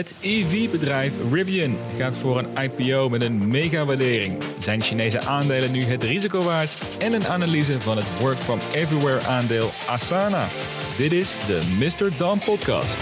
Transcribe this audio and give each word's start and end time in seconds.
Het 0.00 0.14
EV-bedrijf 0.20 1.12
Rivian 1.32 1.76
gaat 1.96 2.16
voor 2.16 2.38
een 2.38 2.62
IPO 2.62 3.08
met 3.08 3.20
een 3.20 3.48
mega-waardering. 3.48 4.42
Zijn 4.58 4.82
Chinese 4.82 5.20
aandelen 5.20 5.72
nu 5.72 5.82
het 5.82 6.02
risico 6.02 6.42
waard? 6.42 6.76
En 6.98 7.12
een 7.12 7.26
analyse 7.26 7.80
van 7.80 7.96
het 7.96 8.20
Work 8.20 8.36
from 8.36 8.58
Everywhere 8.74 9.26
aandeel 9.26 9.68
Asana. 9.88 10.46
Dit 10.96 11.12
is 11.12 11.46
de 11.46 11.76
Mr. 11.78 12.18
Don 12.18 12.38
Podcast. 12.38 12.96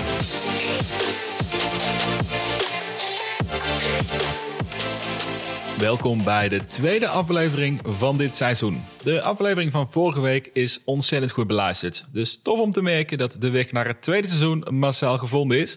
Welkom 5.81 6.25
bij 6.25 6.49
de 6.49 6.67
tweede 6.67 7.09
aflevering 7.09 7.81
van 7.85 8.19
dit 8.19 8.35
seizoen. 8.35 8.83
De 9.03 9.23
aflevering 9.23 9.73
van 9.73 9.93
vorige 9.93 10.21
week 10.21 10.51
is 10.53 10.81
ontzettend 10.85 11.33
goed 11.33 11.47
beluisterd. 11.47 12.07
Dus 12.13 12.41
tof 12.43 12.61
om 12.61 12.71
te 12.71 12.83
merken 12.83 13.19
dat 13.19 13.37
de 13.39 13.51
weg 13.51 13.73
naar 13.73 13.87
het 13.87 14.03
tweede 14.03 14.27
seizoen 14.27 14.65
massaal 14.71 15.19
gevonden 15.19 15.59
is. 15.59 15.77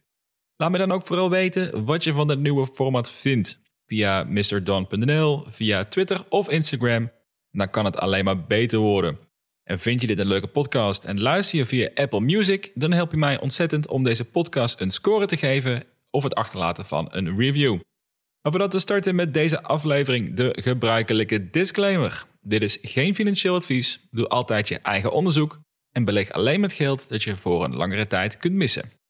Laat 0.62 0.71
me 0.71 0.78
dan 0.78 0.91
ook 0.91 1.05
vooral 1.05 1.30
weten 1.30 1.86
wat 1.86 2.04
je 2.04 2.14
van 2.14 2.30
het 2.30 2.39
nieuwe 2.39 2.68
format 2.68 3.12
vindt. 3.12 3.59
Via 3.85 4.23
mrdon.nl, 4.23 5.45
via 5.49 5.85
Twitter 5.85 6.26
of 6.30 6.49
Instagram. 6.49 7.12
Dan 7.52 7.70
kan 7.70 7.85
het 7.85 7.98
alleen 7.98 8.23
maar 8.23 8.45
beter 8.45 8.80
worden. 8.80 9.18
En 9.63 9.80
vind 9.80 10.02
je 10.02 10.08
dit 10.08 10.20
een 10.20 10.27
leuke 10.27 10.48
podcast 10.48 11.05
en 11.05 11.21
luister 11.21 11.58
je 11.58 11.66
via 11.66 11.90
Apple 11.95 12.20
Music, 12.20 12.71
dan 12.73 12.91
help 12.91 13.12
je 13.12 13.18
mij 13.18 13.40
ontzettend 13.40 13.88
om 13.88 14.04
deze 14.04 14.26
podcast 14.26 14.80
een 14.80 14.90
score 14.90 15.26
te 15.26 15.38
geven 15.38 15.84
of 16.09 16.23
het 16.23 16.35
achterlaten 16.35 16.85
van 16.85 17.07
een 17.12 17.38
review. 17.38 17.73
Maar 18.41 18.52
voordat 18.52 18.73
we 18.73 18.80
starten 18.80 19.16
met 19.16 19.34
deze 19.34 19.63
aflevering, 19.63 20.35
de 20.35 20.57
gebruikelijke 20.59 21.49
disclaimer. 21.49 22.26
Dit 22.41 22.62
is 22.62 22.77
geen 22.82 23.16
financieel 23.16 23.55
advies, 23.55 24.07
doe 24.12 24.27
altijd 24.27 24.68
je 24.68 24.80
eigen 24.80 25.12
onderzoek 25.12 25.59
en 25.91 26.05
beleg 26.05 26.32
alleen 26.32 26.59
met 26.59 26.73
geld 26.73 27.09
dat 27.09 27.23
je 27.23 27.35
voor 27.35 27.63
een 27.63 27.76
langere 27.76 28.07
tijd 28.07 28.38
kunt 28.38 28.54
missen. 28.54 29.01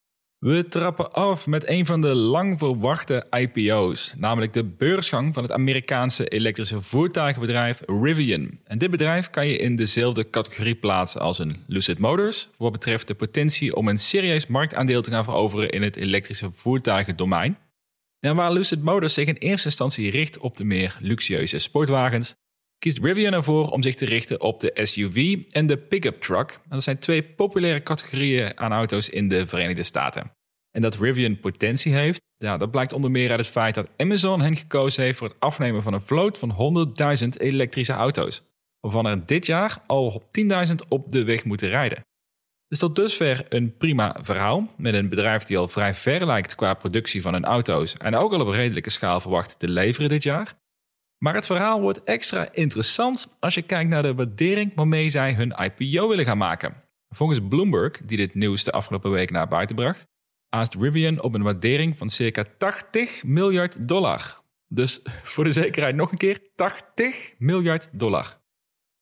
We 0.42 0.68
trappen 0.68 1.12
af 1.12 1.48
met 1.48 1.70
een 1.70 1.86
van 1.86 2.02
de 2.02 2.16
lang 2.16 2.60
verwachte 2.60 3.28
IPO's, 3.30 4.14
namelijk 4.18 4.54
de 4.54 4.64
beursgang 4.64 5.34
van 5.34 5.44
het 5.44 5.52
Amerikaanse 5.52 6.28
elektrische 6.28 6.82
voertuigenbedrijf 6.82 7.82
Rivian. 7.86 8.60
En 8.64 8.78
dit 8.78 8.92
bedrijf 8.92 9.30
kan 9.30 9.48
je 9.48 9.58
in 9.58 9.76
dezelfde 9.76 10.30
categorie 10.30 10.76
plaatsen 10.76 11.22
als 11.22 11.40
een 11.40 11.64
Lucid 11.68 12.00
Motors, 12.00 12.50
wat 12.58 12.72
betreft 12.72 13.08
de 13.08 13.14
potentie 13.14 13.76
om 13.76 13.88
een 13.88 13.98
serieus 13.98 14.48
marktaandeel 14.48 15.02
te 15.02 15.12
gaan 15.12 15.24
veroveren 15.24 15.70
in 15.70 15.82
het 15.82 15.96
elektrische 15.96 16.52
voertuigendomein. 16.52 17.58
En 18.20 18.36
waar 18.36 18.54
Lucid 18.54 18.84
Motors 18.84 19.14
zich 19.14 19.28
in 19.28 19.36
eerste 19.36 19.68
instantie 19.68 20.12
richt 20.12 20.38
op 20.38 20.56
de 20.56 20.64
meer 20.64 20.98
luxueuze 21.00 21.60
sportwagens, 21.60 22.36
kiest 22.82 23.00
Rivian 23.04 23.34
ervoor 23.34 23.70
om 23.70 23.82
zich 23.82 23.96
te 23.96 24.06
richten 24.06 24.42
op 24.42 24.60
de 24.60 24.72
SUV 24.74 25.38
en 25.50 25.68
de 25.68 25.78
pick-up 25.78 26.22
truck. 26.22 26.60
dat 26.70 26.84
zijn 26.84 26.98
twee 26.98 27.24
populaire 27.24 27.84
categorieën 27.84 28.58
aan 28.58 28.72
auto's 28.72 29.10
in 29.10 29.28
de 29.28 29.48
Verenigde 29.48 29.84
Staten. 29.84 30.32
En 30.72 30.82
dat 30.82 30.98
Rivian 30.98 31.40
potentie 31.40 31.94
heeft, 31.94 32.22
ja, 32.38 32.58
dat 32.58 32.72
blijkt 32.72 32.94
onder 32.94 33.12
meer 33.12 33.30
uit 33.30 33.40
het 33.40 33.48
feit 33.48 33.76
dat 33.76 33.90
Amazon 33.98 34.42
hen 34.42 34.56
gekozen 34.56 35.04
heeft 35.04 35.18
voor 35.18 35.28
het 35.28 35.40
afnemen 35.40 35.84
van 35.84 35.94
een 35.94 36.02
vloot 36.02 36.38
van 36.38 36.96
100.000 37.24 37.28
elektrische 37.38 37.94
auto's. 37.94 38.44
Waarvan 38.80 39.06
er 39.06 39.26
dit 39.26 39.46
jaar 39.46 39.84
al 39.88 40.24
10.000 40.68 40.76
op 40.90 41.12
de 41.12 41.24
weg 41.24 41.44
moeten 41.44 41.70
rijden. 41.70 42.06
Dus 42.68 42.80
tot 42.80 42.96
dusver 42.96 43.46
een 43.50 43.78
prima 43.78 44.18
verhaal 44.22 44.74
met 44.78 44.94
een 44.94 45.10
bedrijf 45.10 45.44
die 45.44 45.58
al 45.58 45.68
vrij 45.68 45.94
ver 45.94 46.26
lijkt 46.26 46.56
qua 46.56 46.74
productie 46.74 47.22
van 47.22 47.34
hun 47.34 47.46
auto's 47.46 47.98
en 47.98 48.16
ook 48.16 48.34
al 48.34 48.42
op 48.42 48.48
redelijke 48.48 48.90
schaal 48.90 49.20
verwacht 49.20 49.60
te 49.60 49.68
leveren 49.68 50.10
dit 50.10 50.24
jaar. 50.24 50.60
Maar 51.24 51.34
het 51.34 51.46
verhaal 51.46 51.82
wordt 51.82 52.04
extra 52.04 52.52
interessant 52.52 53.38
als 53.40 53.54
je 53.54 53.62
kijkt 53.62 53.90
naar 53.90 54.02
de 54.02 54.14
waardering 54.14 54.76
waarmee 54.76 55.10
zij 55.10 55.34
hun 55.34 55.52
IPO 55.52 56.08
willen 56.08 56.26
gaan 56.26 56.38
maken. 56.38 56.84
Volgens 57.10 57.40
Bloomberg, 57.50 58.02
die 58.06 58.18
dit 58.18 58.36
nieuws 58.36 58.64
de 58.64 58.72
afgelopen 58.72 59.12
week 59.12 59.32
naar 59.32 59.48
buiten 59.48 59.76
bracht, 59.76 60.08
aast 60.50 60.76
Rivian 60.76 61.22
op 61.22 61.34
een 61.34 61.44
waardering 61.44 61.98
van 61.98 62.10
circa 62.10 62.46
80 62.58 63.24
miljard 63.24 63.88
dollar. 63.88 64.42
Dus 64.68 65.02
voor 65.34 65.44
de 65.44 65.52
zekerheid 65.52 65.96
nog 65.96 66.12
een 66.12 66.18
keer 66.18 66.40
80 66.56 67.34
miljard 67.38 68.00
dollar. 68.00 68.42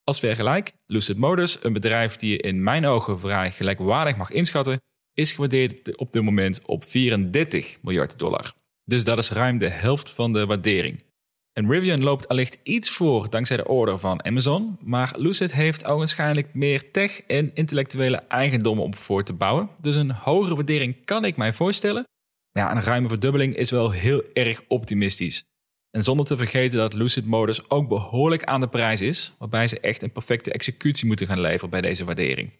Als 0.03 0.19
vergelijk, 0.19 0.73
Lucid 0.85 1.17
Motors, 1.17 1.63
een 1.63 1.73
bedrijf 1.73 2.15
die 2.15 2.31
je 2.31 2.37
in 2.37 2.63
mijn 2.63 2.85
ogen 2.85 3.19
vrij 3.19 3.51
gelijkwaardig 3.51 4.17
mag 4.17 4.31
inschatten, 4.31 4.81
is 5.13 5.31
gewaardeerd 5.31 5.97
op 5.97 6.11
dit 6.13 6.23
moment 6.23 6.65
op 6.65 6.83
34 6.87 7.81
miljard 7.81 8.19
dollar. 8.19 8.53
Dus 8.83 9.03
dat 9.03 9.17
is 9.17 9.31
ruim 9.31 9.57
de 9.57 9.69
helft 9.69 10.11
van 10.11 10.33
de 10.33 10.45
waardering. 10.45 11.07
En 11.53 11.71
Rivian 11.71 12.03
loopt 12.03 12.27
allicht 12.27 12.59
iets 12.63 12.89
voor 12.89 13.29
dankzij 13.29 13.57
de 13.57 13.67
order 13.67 13.99
van 13.99 14.25
Amazon, 14.25 14.77
maar 14.81 15.13
Lucid 15.17 15.53
heeft 15.53 15.81
waarschijnlijk 15.81 16.53
meer 16.53 16.91
tech 16.91 17.21
en 17.21 17.51
intellectuele 17.53 18.17
eigendommen 18.17 18.83
om 18.83 18.95
voor 18.95 19.23
te 19.23 19.33
bouwen. 19.33 19.69
Dus 19.81 19.95
een 19.95 20.11
hogere 20.11 20.55
waardering 20.55 21.05
kan 21.05 21.25
ik 21.25 21.37
mij 21.37 21.53
voorstellen. 21.53 22.03
Ja, 22.51 22.71
een 22.75 22.81
ruime 22.81 23.07
verdubbeling 23.07 23.55
is 23.55 23.71
wel 23.71 23.91
heel 23.91 24.23
erg 24.33 24.61
optimistisch. 24.67 25.43
En 25.91 26.03
zonder 26.03 26.25
te 26.25 26.37
vergeten 26.37 26.77
dat 26.77 26.93
Lucid 26.93 27.25
Motors 27.25 27.69
ook 27.69 27.87
behoorlijk 27.87 28.43
aan 28.43 28.59
de 28.59 28.69
prijs 28.69 29.01
is, 29.01 29.33
waarbij 29.37 29.67
ze 29.67 29.79
echt 29.79 30.01
een 30.01 30.11
perfecte 30.11 30.51
executie 30.51 31.07
moeten 31.07 31.27
gaan 31.27 31.39
leveren 31.39 31.69
bij 31.69 31.81
deze 31.81 32.05
waardering. 32.05 32.51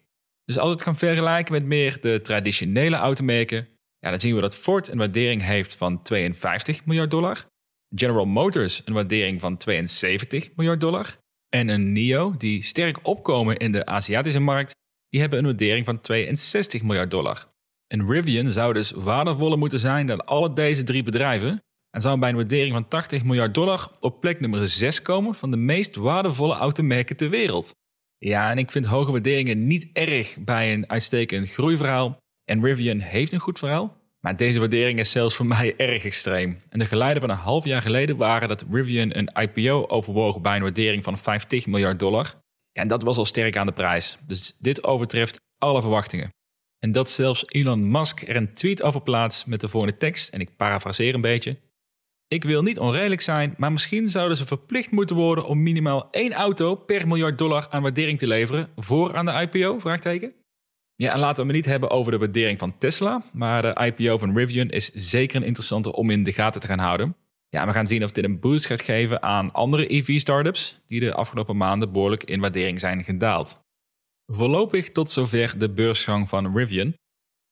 Dus 0.44 0.58
als 0.58 0.68
we 0.68 0.74
het 0.74 0.82
gaan 0.82 0.96
vergelijken 0.96 1.52
met 1.52 1.64
meer 1.64 2.00
de 2.00 2.20
traditionele 2.22 2.96
automerken, 2.96 3.68
ja, 3.98 4.10
dan 4.10 4.20
zien 4.20 4.34
we 4.34 4.40
dat 4.40 4.54
Ford 4.54 4.88
een 4.88 4.98
waardering 4.98 5.42
heeft 5.42 5.76
van 5.76 6.02
52 6.02 6.84
miljard 6.84 7.10
dollar, 7.10 7.44
General 7.94 8.26
Motors 8.26 8.82
een 8.84 8.94
waardering 8.94 9.40
van 9.40 9.56
72 9.56 10.50
miljard 10.56 10.80
dollar 10.80 11.16
en 11.48 11.68
een 11.68 11.92
NIO 11.92 12.34
die 12.38 12.62
sterk 12.62 12.98
opkomen 13.06 13.56
in 13.56 13.72
de 13.72 13.86
Aziatische 13.86 14.40
markt, 14.40 14.74
die 15.08 15.20
hebben 15.20 15.38
een 15.38 15.44
waardering 15.44 15.84
van 15.84 16.00
62 16.00 16.82
miljard 16.82 17.10
dollar. 17.10 17.48
En 17.86 18.10
Rivian 18.10 18.50
zou 18.50 18.72
dus 18.72 18.90
waardevoller 18.90 19.58
moeten 19.58 19.78
zijn 19.78 20.06
dan 20.06 20.24
alle 20.24 20.52
deze 20.52 20.82
drie 20.82 21.02
bedrijven, 21.02 21.62
en 21.90 22.00
zou 22.00 22.18
bij 22.18 22.28
een 22.28 22.36
waardering 22.36 22.72
van 22.72 22.88
80 22.88 23.24
miljard 23.24 23.54
dollar 23.54 23.90
op 24.00 24.20
plek 24.20 24.40
nummer 24.40 24.68
6 24.68 25.02
komen 25.02 25.34
van 25.34 25.50
de 25.50 25.56
meest 25.56 25.96
waardevolle 25.96 26.54
automerken 26.54 27.16
ter 27.16 27.30
wereld. 27.30 27.74
Ja, 28.18 28.50
en 28.50 28.58
ik 28.58 28.70
vind 28.70 28.84
hoge 28.84 29.10
waarderingen 29.10 29.66
niet 29.66 29.90
erg 29.92 30.36
bij 30.44 30.72
een 30.72 30.90
uitstekend 30.90 31.50
groeiverhaal. 31.50 32.18
En 32.44 32.64
Rivian 32.64 32.98
heeft 32.98 33.32
een 33.32 33.38
goed 33.38 33.58
verhaal, 33.58 33.99
maar 34.20 34.36
deze 34.36 34.58
waardering 34.58 34.98
is 34.98 35.10
zelfs 35.10 35.36
voor 35.36 35.46
mij 35.46 35.76
erg 35.76 36.04
extreem. 36.04 36.60
En 36.68 36.78
de 36.78 36.86
geleiden 36.86 37.20
van 37.20 37.30
een 37.30 37.36
half 37.36 37.64
jaar 37.64 37.82
geleden 37.82 38.16
waren 38.16 38.48
dat 38.48 38.64
Rivian 38.70 39.14
een 39.14 39.30
IPO 39.34 39.86
overwoog 39.86 40.40
bij 40.40 40.56
een 40.56 40.62
waardering 40.62 41.04
van 41.04 41.18
50 41.18 41.66
miljard 41.66 41.98
dollar. 41.98 42.34
En 42.72 42.88
dat 42.88 43.02
was 43.02 43.16
al 43.16 43.24
sterk 43.24 43.56
aan 43.56 43.66
de 43.66 43.72
prijs. 43.72 44.18
Dus 44.26 44.56
dit 44.58 44.84
overtreft 44.84 45.40
alle 45.58 45.80
verwachtingen. 45.80 46.30
En 46.78 46.92
dat 46.92 47.10
zelfs 47.10 47.44
Elon 47.46 47.90
Musk 47.90 48.28
er 48.28 48.36
een 48.36 48.52
tweet 48.52 48.82
over 48.82 49.02
plaatst 49.02 49.46
met 49.46 49.60
de 49.60 49.68
volgende 49.68 49.96
tekst, 49.96 50.28
en 50.28 50.40
ik 50.40 50.56
parafraseer 50.56 51.14
een 51.14 51.20
beetje. 51.20 51.58
Ik 52.28 52.44
wil 52.44 52.62
niet 52.62 52.78
onredelijk 52.78 53.20
zijn, 53.20 53.54
maar 53.56 53.72
misschien 53.72 54.08
zouden 54.08 54.36
ze 54.36 54.46
verplicht 54.46 54.90
moeten 54.90 55.16
worden 55.16 55.46
om 55.46 55.62
minimaal 55.62 56.08
één 56.10 56.32
auto 56.32 56.74
per 56.74 57.08
miljard 57.08 57.38
dollar 57.38 57.66
aan 57.70 57.82
waardering 57.82 58.18
te 58.18 58.26
leveren 58.26 58.70
voor 58.76 59.16
aan 59.16 59.26
de 59.26 59.48
IPO? 59.50 59.78
Vraagteken. 59.78 60.39
Ja, 61.00 61.12
en 61.12 61.18
laten 61.18 61.46
we 61.46 61.52
het 61.52 61.56
niet 61.56 61.72
hebben 61.72 61.90
over 61.90 62.12
de 62.12 62.18
waardering 62.18 62.58
van 62.58 62.78
Tesla, 62.78 63.22
maar 63.32 63.62
de 63.62 63.80
IPO 63.84 64.18
van 64.18 64.36
Rivian 64.36 64.68
is 64.68 64.92
zeker 64.92 65.36
een 65.36 65.46
interessante 65.46 65.92
om 65.92 66.10
in 66.10 66.22
de 66.22 66.32
gaten 66.32 66.60
te 66.60 66.66
gaan 66.66 66.78
houden. 66.78 67.16
Ja, 67.48 67.66
we 67.66 67.72
gaan 67.72 67.86
zien 67.86 68.04
of 68.04 68.10
dit 68.10 68.24
een 68.24 68.40
boost 68.40 68.66
gaat 68.66 68.82
geven 68.82 69.22
aan 69.22 69.52
andere 69.52 69.94
EV-startups 69.94 70.80
die 70.86 71.00
de 71.00 71.14
afgelopen 71.14 71.56
maanden 71.56 71.92
behoorlijk 71.92 72.24
in 72.24 72.40
waardering 72.40 72.80
zijn 72.80 73.04
gedaald. 73.04 73.60
Voorlopig 74.26 74.90
tot 74.90 75.10
zover 75.10 75.58
de 75.58 75.70
beursgang 75.70 76.28
van 76.28 76.56
Rivian. 76.56 76.94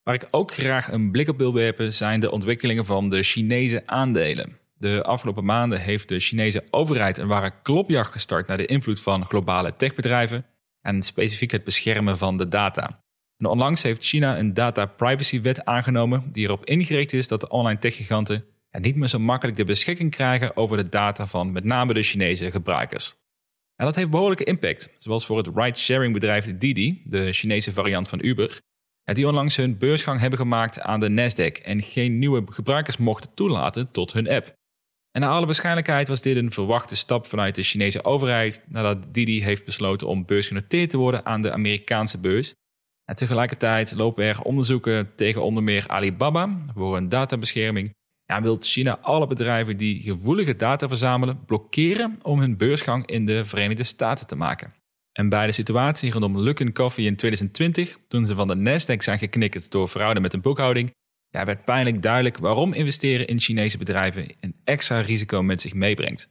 Waar 0.02 0.14
ik 0.14 0.28
ook 0.30 0.52
graag 0.52 0.92
een 0.92 1.10
blik 1.10 1.28
op 1.28 1.38
wil 1.38 1.54
werpen 1.54 1.94
zijn 1.94 2.20
de 2.20 2.30
ontwikkelingen 2.30 2.86
van 2.86 3.08
de 3.10 3.22
Chinese 3.22 3.82
aandelen. 3.86 4.58
De 4.74 5.02
afgelopen 5.02 5.44
maanden 5.44 5.80
heeft 5.80 6.08
de 6.08 6.20
Chinese 6.20 6.64
overheid 6.70 7.18
een 7.18 7.28
ware 7.28 7.52
klopjacht 7.62 8.12
gestart 8.12 8.46
naar 8.46 8.56
de 8.56 8.66
invloed 8.66 9.00
van 9.00 9.26
globale 9.26 9.76
techbedrijven 9.76 10.46
en 10.80 11.02
specifiek 11.02 11.50
het 11.50 11.64
beschermen 11.64 12.18
van 12.18 12.36
de 12.36 12.48
data. 12.48 13.06
En 13.38 13.46
onlangs 13.46 13.82
heeft 13.82 14.04
China 14.04 14.38
een 14.38 14.54
data 14.54 14.86
privacy 14.86 15.40
wet 15.40 15.64
aangenomen 15.64 16.32
die 16.32 16.44
erop 16.44 16.64
ingericht 16.64 17.12
is 17.12 17.28
dat 17.28 17.40
de 17.40 17.48
online 17.48 17.78
techgiganten 17.78 18.44
niet 18.70 18.96
meer 18.96 19.08
zo 19.08 19.18
makkelijk 19.18 19.56
de 19.56 19.64
beschikking 19.64 20.10
krijgen 20.10 20.56
over 20.56 20.76
de 20.76 20.88
data 20.88 21.26
van 21.26 21.52
met 21.52 21.64
name 21.64 21.94
de 21.94 22.02
Chinese 22.02 22.50
gebruikers. 22.50 23.16
En 23.76 23.84
dat 23.84 23.94
heeft 23.94 24.10
behoorlijke 24.10 24.44
impact, 24.44 24.96
zoals 24.98 25.26
voor 25.26 25.36
het 25.36 25.50
ride-sharing 25.54 26.12
bedrijf 26.12 26.58
Didi, 26.58 27.02
de 27.04 27.32
Chinese 27.32 27.72
variant 27.72 28.08
van 28.08 28.24
Uber, 28.24 28.60
die 29.04 29.26
onlangs 29.26 29.56
hun 29.56 29.78
beursgang 29.78 30.20
hebben 30.20 30.38
gemaakt 30.38 30.80
aan 30.80 31.00
de 31.00 31.08
Nasdaq 31.08 31.62
en 31.62 31.82
geen 31.82 32.18
nieuwe 32.18 32.44
gebruikers 32.46 32.96
mochten 32.96 33.34
toelaten 33.34 33.90
tot 33.90 34.12
hun 34.12 34.28
app. 34.28 34.56
En 35.10 35.20
naar 35.20 35.30
alle 35.30 35.46
waarschijnlijkheid 35.46 36.08
was 36.08 36.20
dit 36.20 36.36
een 36.36 36.52
verwachte 36.52 36.94
stap 36.94 37.26
vanuit 37.26 37.54
de 37.54 37.62
Chinese 37.62 38.04
overheid 38.04 38.64
nadat 38.68 39.14
Didi 39.14 39.42
heeft 39.42 39.64
besloten 39.64 40.06
om 40.06 40.26
beursgenoteerd 40.26 40.90
te 40.90 40.96
worden 40.96 41.26
aan 41.26 41.42
de 41.42 41.52
Amerikaanse 41.52 42.20
beurs. 42.20 42.54
En 43.08 43.16
tegelijkertijd 43.16 43.92
lopen 43.92 44.24
er 44.24 44.42
onderzoeken 44.42 45.10
tegen 45.14 45.42
onder 45.42 45.62
meer 45.62 45.88
Alibaba 45.88 46.64
voor 46.74 46.96
een 46.96 47.08
databescherming. 47.08 47.94
Ja, 48.24 48.42
wil 48.42 48.58
China 48.60 48.98
alle 48.98 49.26
bedrijven 49.26 49.76
die 49.76 50.02
gevoelige 50.02 50.56
data 50.56 50.88
verzamelen 50.88 51.44
blokkeren 51.44 52.18
om 52.22 52.40
hun 52.40 52.56
beursgang 52.56 53.06
in 53.06 53.26
de 53.26 53.44
Verenigde 53.44 53.84
Staten 53.84 54.26
te 54.26 54.36
maken. 54.36 54.74
En 55.12 55.28
bij 55.28 55.46
de 55.46 55.52
situatie 55.52 56.10
rondom 56.10 56.38
Luckin 56.38 56.72
Coffee 56.72 57.06
in 57.06 57.16
2020, 57.16 57.98
toen 58.08 58.26
ze 58.26 58.34
van 58.34 58.48
de 58.48 58.56
Nasdaq 58.56 59.02
zijn 59.02 59.18
geknikkerd 59.18 59.70
door 59.70 59.88
fraude 59.88 60.20
met 60.20 60.32
een 60.32 60.40
boekhouding, 60.40 60.94
ja, 61.28 61.44
werd 61.44 61.64
pijnlijk 61.64 62.02
duidelijk 62.02 62.38
waarom 62.38 62.72
investeren 62.72 63.26
in 63.26 63.40
Chinese 63.40 63.78
bedrijven 63.78 64.32
een 64.40 64.56
extra 64.64 65.00
risico 65.00 65.42
met 65.42 65.60
zich 65.60 65.74
meebrengt. 65.74 66.28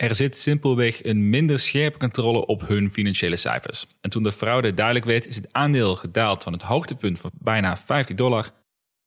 Er 0.00 0.14
zit 0.14 0.36
simpelweg 0.36 1.04
een 1.04 1.30
minder 1.30 1.58
scherpe 1.58 1.98
controle 1.98 2.46
op 2.46 2.68
hun 2.68 2.92
financiële 2.92 3.36
cijfers. 3.36 3.86
En 4.00 4.10
toen 4.10 4.22
de 4.22 4.32
fraude 4.32 4.74
duidelijk 4.74 5.06
werd, 5.06 5.26
is 5.26 5.36
het 5.36 5.52
aandeel 5.52 5.96
gedaald 5.96 6.42
van 6.42 6.52
het 6.52 6.62
hoogtepunt 6.62 7.18
van 7.18 7.30
bijna 7.34 7.76
50 7.76 8.16
dollar 8.16 8.50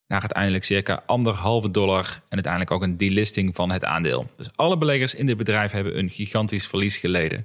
naar 0.08 0.20
uiteindelijk 0.20 0.64
circa 0.64 1.04
anderhalve 1.06 1.72
dollar 1.72 2.06
en 2.06 2.30
uiteindelijk 2.30 2.72
ook 2.72 2.82
een 2.82 2.98
delisting 2.98 3.56
van 3.56 3.72
het 3.72 3.84
aandeel. 3.84 4.30
Dus 4.38 4.50
alle 4.56 4.78
beleggers 4.78 5.16
in 5.16 5.26
dit 5.26 5.38
bedrijf 5.38 5.72
hebben 5.72 5.98
een 5.98 6.10
gigantisch 6.10 6.68
verlies 6.68 6.98
geleden. 6.98 7.38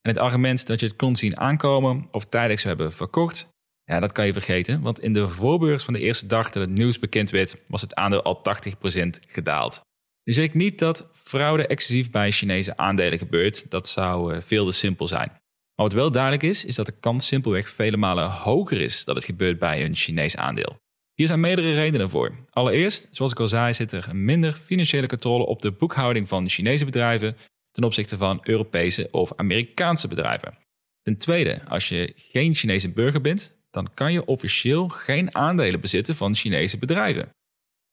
En 0.00 0.10
het 0.10 0.18
argument 0.18 0.66
dat 0.66 0.80
je 0.80 0.86
het 0.86 0.96
kon 0.96 1.16
zien 1.16 1.38
aankomen 1.38 2.08
of 2.10 2.24
tijdelijk 2.24 2.60
zou 2.60 2.76
hebben 2.76 2.92
verkocht, 2.92 3.48
ja, 3.84 4.00
dat 4.00 4.12
kan 4.12 4.26
je 4.26 4.32
vergeten, 4.32 4.80
want 4.80 5.00
in 5.00 5.12
de 5.12 5.28
voorbeurs 5.28 5.84
van 5.84 5.94
de 5.94 6.00
eerste 6.00 6.26
dag 6.26 6.50
dat 6.50 6.62
het 6.62 6.78
nieuws 6.78 6.98
bekend 6.98 7.30
werd, 7.30 7.56
was 7.66 7.80
het 7.80 7.94
aandeel 7.94 8.22
al 8.22 8.42
80% 8.42 9.08
gedaald. 9.28 9.88
Nu 10.24 10.32
zeg 10.32 10.44
ik 10.44 10.54
niet 10.54 10.78
dat 10.78 11.08
fraude 11.12 11.66
exclusief 11.66 12.10
bij 12.10 12.30
Chinese 12.30 12.76
aandelen 12.76 13.18
gebeurt, 13.18 13.70
dat 13.70 13.88
zou 13.88 14.34
eh, 14.34 14.40
veel 14.40 14.66
te 14.66 14.72
simpel 14.72 15.06
zijn. 15.08 15.28
Maar 15.28 15.88
wat 15.88 15.92
wel 15.92 16.10
duidelijk 16.10 16.42
is, 16.42 16.64
is 16.64 16.74
dat 16.74 16.86
de 16.86 16.98
kans 17.00 17.26
simpelweg 17.26 17.68
vele 17.68 17.96
malen 17.96 18.30
hoger 18.30 18.80
is 18.80 19.04
dat 19.04 19.14
het 19.14 19.24
gebeurt 19.24 19.58
bij 19.58 19.84
een 19.84 19.96
Chinees 19.96 20.36
aandeel. 20.36 20.78
Hier 21.14 21.26
zijn 21.26 21.40
meerdere 21.40 21.74
redenen 21.74 22.10
voor. 22.10 22.32
Allereerst, 22.50 23.08
zoals 23.10 23.32
ik 23.32 23.40
al 23.40 23.48
zei, 23.48 23.74
zit 23.74 23.92
er 23.92 24.08
minder 24.12 24.52
financiële 24.52 25.06
controle 25.06 25.46
op 25.46 25.62
de 25.62 25.70
boekhouding 25.70 26.28
van 26.28 26.48
Chinese 26.48 26.84
bedrijven 26.84 27.36
ten 27.70 27.84
opzichte 27.84 28.16
van 28.16 28.40
Europese 28.42 29.08
of 29.10 29.32
Amerikaanse 29.36 30.08
bedrijven. 30.08 30.58
Ten 31.02 31.16
tweede, 31.18 31.64
als 31.68 31.88
je 31.88 32.12
geen 32.16 32.54
Chinese 32.54 32.90
burger 32.90 33.20
bent, 33.20 33.58
dan 33.70 33.94
kan 33.94 34.12
je 34.12 34.24
officieel 34.24 34.88
geen 34.88 35.34
aandelen 35.34 35.80
bezitten 35.80 36.14
van 36.14 36.34
Chinese 36.36 36.78
bedrijven. 36.78 37.28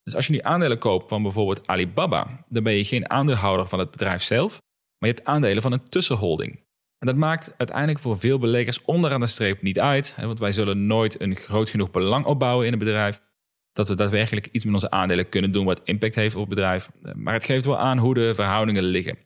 Dus 0.08 0.16
als 0.16 0.26
je 0.26 0.32
nu 0.32 0.40
aandelen 0.42 0.78
koopt 0.78 1.08
van 1.08 1.22
bijvoorbeeld 1.22 1.66
Alibaba, 1.66 2.44
dan 2.48 2.62
ben 2.62 2.72
je 2.72 2.84
geen 2.84 3.10
aandeelhouder 3.10 3.68
van 3.68 3.78
het 3.78 3.90
bedrijf 3.90 4.22
zelf, 4.22 4.60
maar 4.98 5.08
je 5.08 5.14
hebt 5.14 5.26
aandelen 5.26 5.62
van 5.62 5.72
een 5.72 5.84
tussenholding. 5.84 6.52
En 6.98 7.06
dat 7.06 7.16
maakt 7.16 7.54
uiteindelijk 7.56 7.98
voor 7.98 8.18
veel 8.18 8.38
beleggers 8.38 8.84
onderaan 8.84 9.20
de 9.20 9.26
streep 9.26 9.62
niet 9.62 9.80
uit, 9.80 10.16
want 10.20 10.38
wij 10.38 10.52
zullen 10.52 10.86
nooit 10.86 11.20
een 11.20 11.36
groot 11.36 11.70
genoeg 11.70 11.90
belang 11.90 12.24
opbouwen 12.24 12.66
in 12.66 12.72
een 12.72 12.78
bedrijf 12.78 13.20
dat 13.72 13.88
we 13.88 13.94
daadwerkelijk 13.94 14.48
iets 14.52 14.64
met 14.64 14.74
onze 14.74 14.90
aandelen 14.90 15.28
kunnen 15.28 15.52
doen 15.52 15.64
wat 15.64 15.80
impact 15.84 16.14
heeft 16.14 16.34
op 16.34 16.40
het 16.40 16.48
bedrijf. 16.48 16.90
Maar 17.14 17.34
het 17.34 17.44
geeft 17.44 17.64
wel 17.64 17.78
aan 17.78 17.98
hoe 17.98 18.14
de 18.14 18.34
verhoudingen 18.34 18.82
liggen. 18.82 19.18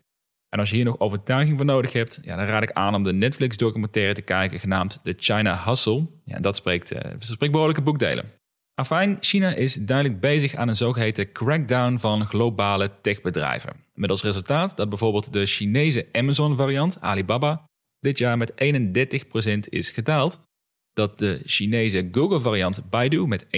En 0.48 0.58
als 0.58 0.70
je 0.70 0.76
hier 0.76 0.84
nog 0.84 1.00
overtuiging 1.00 1.56
voor 1.56 1.66
nodig 1.66 1.92
hebt, 1.92 2.20
ja, 2.22 2.36
dan 2.36 2.46
raad 2.46 2.62
ik 2.62 2.72
aan 2.72 2.94
om 2.94 3.02
de 3.02 3.12
Netflix 3.12 3.56
documentaire 3.56 4.14
te 4.14 4.22
kijken 4.22 4.60
genaamd 4.60 5.00
The 5.02 5.14
China 5.18 5.64
Hustle. 5.64 6.06
Ja, 6.24 6.38
dat 6.40 6.56
spreekt, 6.56 6.92
uh, 6.92 7.00
spreekt 7.18 7.52
behoorlijke 7.52 7.82
boekdelen. 7.82 8.41
Afijn, 8.74 9.16
China 9.20 9.54
is 9.54 9.74
duidelijk 9.74 10.20
bezig 10.20 10.54
aan 10.54 10.68
een 10.68 10.76
zogeheten 10.76 11.32
crackdown 11.32 11.96
van 11.96 12.26
globale 12.26 12.90
techbedrijven. 13.00 13.84
Met 13.94 14.10
als 14.10 14.22
resultaat 14.22 14.76
dat 14.76 14.88
bijvoorbeeld 14.88 15.32
de 15.32 15.46
Chinese 15.46 16.08
Amazon-variant, 16.12 17.00
Alibaba, 17.00 17.64
dit 18.00 18.18
jaar 18.18 18.36
met 18.36 18.52
31% 18.52 19.68
is 19.68 19.90
gedaald. 19.90 20.40
Dat 20.92 21.18
de 21.18 21.42
Chinese 21.44 22.08
Google-variant 22.12 22.90
Baidu 22.90 23.26
met 23.26 23.44
41% 23.44 23.48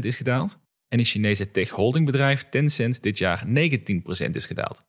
is 0.00 0.16
gedaald. 0.16 0.58
En 0.88 0.98
de 0.98 1.04
Chinese 1.04 1.50
tech-holdingbedrijf 1.50 2.48
Tencent 2.48 3.02
dit 3.02 3.18
jaar 3.18 3.44
19% 3.46 3.50
is 4.30 4.46
gedaald. 4.46 4.86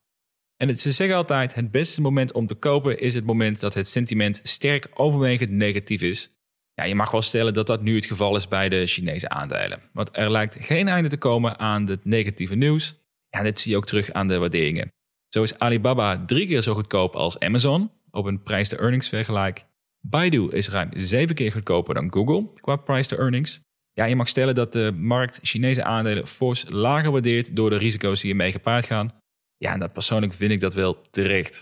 En 0.56 0.80
ze 0.80 0.92
zeggen 0.92 1.16
altijd: 1.18 1.56
het 1.56 1.72
beste 1.72 2.02
moment 2.02 2.32
om 2.32 2.48
te 2.48 2.56
kopen 2.56 3.00
is 3.00 3.14
het 3.14 3.26
moment 3.26 3.60
dat 3.60 3.74
het 3.74 3.88
sentiment 3.88 4.40
sterk 4.44 4.90
overwegend 4.94 5.50
negatief 5.50 6.02
is. 6.02 6.39
Ja, 6.80 6.86
je 6.86 6.96
mag 6.96 7.12
wel 7.12 7.22
stellen 7.22 7.54
dat 7.54 7.68
dat 7.68 7.82
nu 7.82 7.96
het 7.96 8.06
geval 8.06 8.36
is 8.36 8.48
bij 8.48 8.70
de 8.70 8.86
Chinese 8.88 9.30
aandelen. 9.30 9.82
Want 9.94 10.10
er 10.12 10.32
lijkt 10.32 10.58
geen 10.60 10.88
einde 10.88 11.10
te 11.10 11.18
komen 11.18 11.58
aan 11.58 11.88
het 11.88 12.06
negatieve 12.06 12.56
nieuws. 12.56 12.96
Ja, 13.30 13.42
dit 13.42 13.60
zie 13.60 13.72
je 13.72 13.78
ook 13.78 13.86
terug 13.86 14.12
aan 14.12 14.28
de 14.28 14.38
waarderingen. 14.38 14.92
Zo 15.30 15.44
is 15.44 15.60
Alibaba 15.60 16.26
drie 16.26 16.48
keer 16.48 16.62
zo 16.62 16.74
goedkoop 16.74 17.16
als 17.16 17.40
Amazon 17.40 17.92
op 18.12 18.26
een 18.26 18.44
prijs-to-earnings 18.44 19.10
vergelijk. 19.10 19.66
Baidu 20.02 20.50
is 20.52 20.70
ruim 20.70 20.90
zeven 20.94 21.36
keer 21.36 21.52
goedkoper 21.52 21.94
dan 21.94 22.14
Google 22.14 22.54
qua 22.54 22.76
price-to-earnings. 22.76 23.60
Ja, 23.94 24.06
je 24.06 24.16
mag 24.16 24.28
stellen 24.28 24.56
dat 24.56 24.72
de 24.72 24.92
markt 24.92 25.40
Chinese 25.42 25.84
aandelen 25.84 26.28
fors 26.28 26.66
lager 26.70 27.12
waardeert 27.12 27.56
door 27.56 27.70
de 27.70 27.78
risico's 27.78 28.22
die 28.22 28.32
ermee 28.32 28.52
gepaard 28.52 28.86
gaan. 28.86 29.14
Ja, 29.58 29.74
en 29.74 29.80
dat 29.80 29.94
persoonlijk 29.94 30.34
vind 30.34 30.52
ik 30.52 30.60
dat 30.60 30.74
wel 30.74 31.02
terecht. 31.10 31.60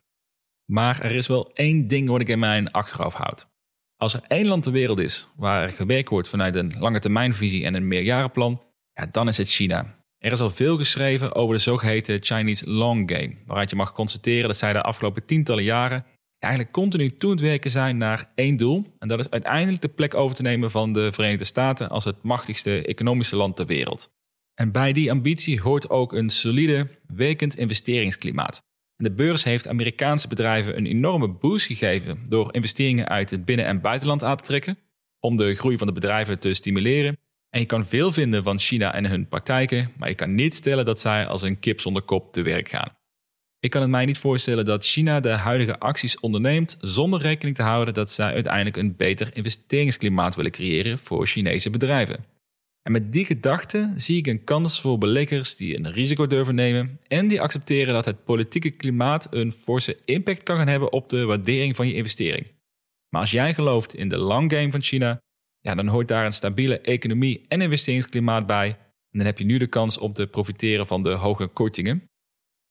Maar 0.72 1.02
er 1.02 1.16
is 1.16 1.28
wel 1.28 1.52
één 1.54 1.88
ding 1.88 2.10
wat 2.10 2.22
ik 2.22 2.28
in 2.28 2.40
mijn 2.40 2.72
achterhoofd 2.72 3.18
houd. 3.18 3.48
Als 3.98 4.14
er 4.14 4.24
één 4.28 4.48
land 4.48 4.64
ter 4.64 4.72
wereld 4.72 5.00
is 5.00 5.30
waar 5.36 5.64
er 5.64 5.70
gewerkt 5.70 6.10
wordt 6.10 6.30
vanuit 6.30 6.56
een 6.56 6.76
lange 6.80 7.00
termijnvisie 7.00 7.66
en 7.66 7.74
een 7.74 7.88
meerjarenplan, 7.88 8.62
ja, 8.94 9.06
dan 9.12 9.28
is 9.28 9.38
het 9.38 9.50
China. 9.50 9.96
Er 10.18 10.32
is 10.32 10.40
al 10.40 10.50
veel 10.50 10.78
geschreven 10.78 11.36
over 11.36 11.56
de 11.56 11.62
zogeheten 11.62 12.24
Chinese 12.24 12.70
Long 12.70 13.12
Game, 13.12 13.36
waaruit 13.46 13.70
je 13.70 13.76
mag 13.76 13.94
constateren 13.94 14.48
dat 14.48 14.58
zij 14.58 14.74
de 14.74 14.82
afgelopen 14.82 15.26
tientallen 15.26 15.64
jaren 15.64 16.06
eigenlijk 16.40 16.74
continu 16.74 17.18
toe 17.18 17.32
het 17.32 17.40
werken 17.40 17.72
zijn 17.72 17.98
naar 17.98 18.32
één 18.36 18.56
doel. 18.56 18.96
En 19.00 19.08
dat 19.08 19.20
is 19.20 19.30
uiteindelijk 19.30 19.82
de 19.82 19.88
plek 19.88 20.14
over 20.14 20.36
te 20.36 20.42
nemen 20.42 20.72
van 20.72 20.94
de 20.94 21.12
Verenigde 21.12 21.46
Staten 21.46 21.90
als 21.90 22.06
het 22.06 22.24
machtigste 22.24 22.86
economische 22.86 23.36
land 23.36 23.56
ter 23.56 23.66
wereld. 23.66 24.10
En 24.54 24.72
bij 24.72 24.94
die 24.94 25.12
ambitie 25.12 25.62
hoort 25.62 25.90
ook 25.90 26.14
een 26.14 26.30
solide, 26.30 26.88
werkend 27.08 27.58
investeringsklimaat. 27.58 28.62
De 28.98 29.12
beurs 29.12 29.44
heeft 29.44 29.68
Amerikaanse 29.68 30.28
bedrijven 30.28 30.78
een 30.78 30.86
enorme 30.86 31.28
boost 31.28 31.66
gegeven 31.66 32.26
door 32.30 32.54
investeringen 32.54 33.08
uit 33.08 33.30
het 33.30 33.46
binnen- 33.46 33.66
en 33.66 33.82
buitenland 33.82 34.24
aan 34.24 34.38
te 34.38 34.44
trekken, 34.44 34.78
om 35.20 35.38
de 35.38 35.56
groei 35.56 35.78
van 35.78 35.88
de 35.88 35.94
bedrijven 35.94 36.40
te 36.40 36.54
stimuleren. 36.54 37.18
En 37.50 37.60
je 37.60 37.66
kan 37.66 37.86
veel 37.86 38.12
vinden 38.12 38.44
van 38.44 38.60
China 38.60 38.94
en 38.94 39.06
hun 39.06 39.28
praktijken, 39.28 39.92
maar 39.98 40.10
je 40.10 40.16
kan 40.16 40.36
niet 40.36 40.56
stellen 40.56 40.86
dat 40.86 41.00
zij 41.00 41.28
als 41.28 41.42
een 41.42 41.60
kip 41.60 41.80
zonder 41.80 42.02
kop 42.02 42.34
te 42.34 42.42
werk 42.42 42.70
gaan. 42.70 42.96
Ik 43.60 43.70
kan 43.70 43.82
het 43.82 43.90
mij 43.90 44.06
niet 44.06 44.18
voorstellen 44.18 44.66
dat 44.66 44.86
China 44.86 45.20
de 45.20 45.30
huidige 45.30 45.80
acties 45.80 46.20
onderneemt 46.20 46.78
zonder 46.82 47.22
rekening 47.22 47.56
te 47.56 47.64
houden 47.64 47.94
dat 47.94 48.12
zij 48.12 48.34
uiteindelijk 48.34 48.78
een 48.78 48.96
beter 48.96 49.30
investeringsklimaat 49.34 50.36
willen 50.36 50.52
creëren 50.52 50.98
voor 50.98 51.28
Chinese 51.28 51.70
bedrijven. 51.70 52.26
En 52.88 52.94
met 52.94 53.12
die 53.12 53.26
gedachte 53.26 53.94
zie 53.96 54.18
ik 54.18 54.28
een 54.28 54.44
kans 54.44 54.82
voor 54.82 54.98
beleggers 54.98 55.56
die 55.56 55.78
een 55.78 55.92
risico 55.92 56.28
durven 56.28 56.56
nemen 56.56 57.00
en 57.08 57.28
die 57.28 57.42
accepteren 57.42 57.94
dat 57.94 58.06
het 58.06 58.24
politieke 58.24 58.70
klimaat 58.70 59.28
een 59.30 59.52
forse 59.52 59.98
impact 60.06 60.44
kan 60.44 60.58
gaan 60.58 60.68
hebben 60.68 60.92
op 60.92 61.10
de 61.10 61.26
waardering 61.26 61.76
van 61.76 61.88
je 61.88 61.94
investering. 61.94 62.48
Maar 63.10 63.22
als 63.22 63.32
jij 63.32 63.54
gelooft 63.54 63.94
in 63.94 64.10
de 64.10 64.18
long 64.18 64.52
game 64.52 64.72
van 64.72 64.82
China, 64.82 65.20
ja, 65.60 65.76
dan 65.76 65.88
hoort 65.88 66.08
daar 66.08 66.26
een 66.26 66.34
stabiele 66.34 66.80
economie 66.80 67.46
en 67.48 67.62
investeringsklimaat 67.62 68.46
bij. 68.46 68.68
En 69.12 69.18
dan 69.18 69.26
heb 69.26 69.38
je 69.38 69.46
nu 69.46 69.58
de 69.58 69.68
kans 69.68 69.98
om 69.98 70.14
te 70.14 70.28
profiteren 70.28 70.88
van 70.88 71.04
de 71.04 71.12
hoge 71.12 71.48
kortingen. 71.48 72.04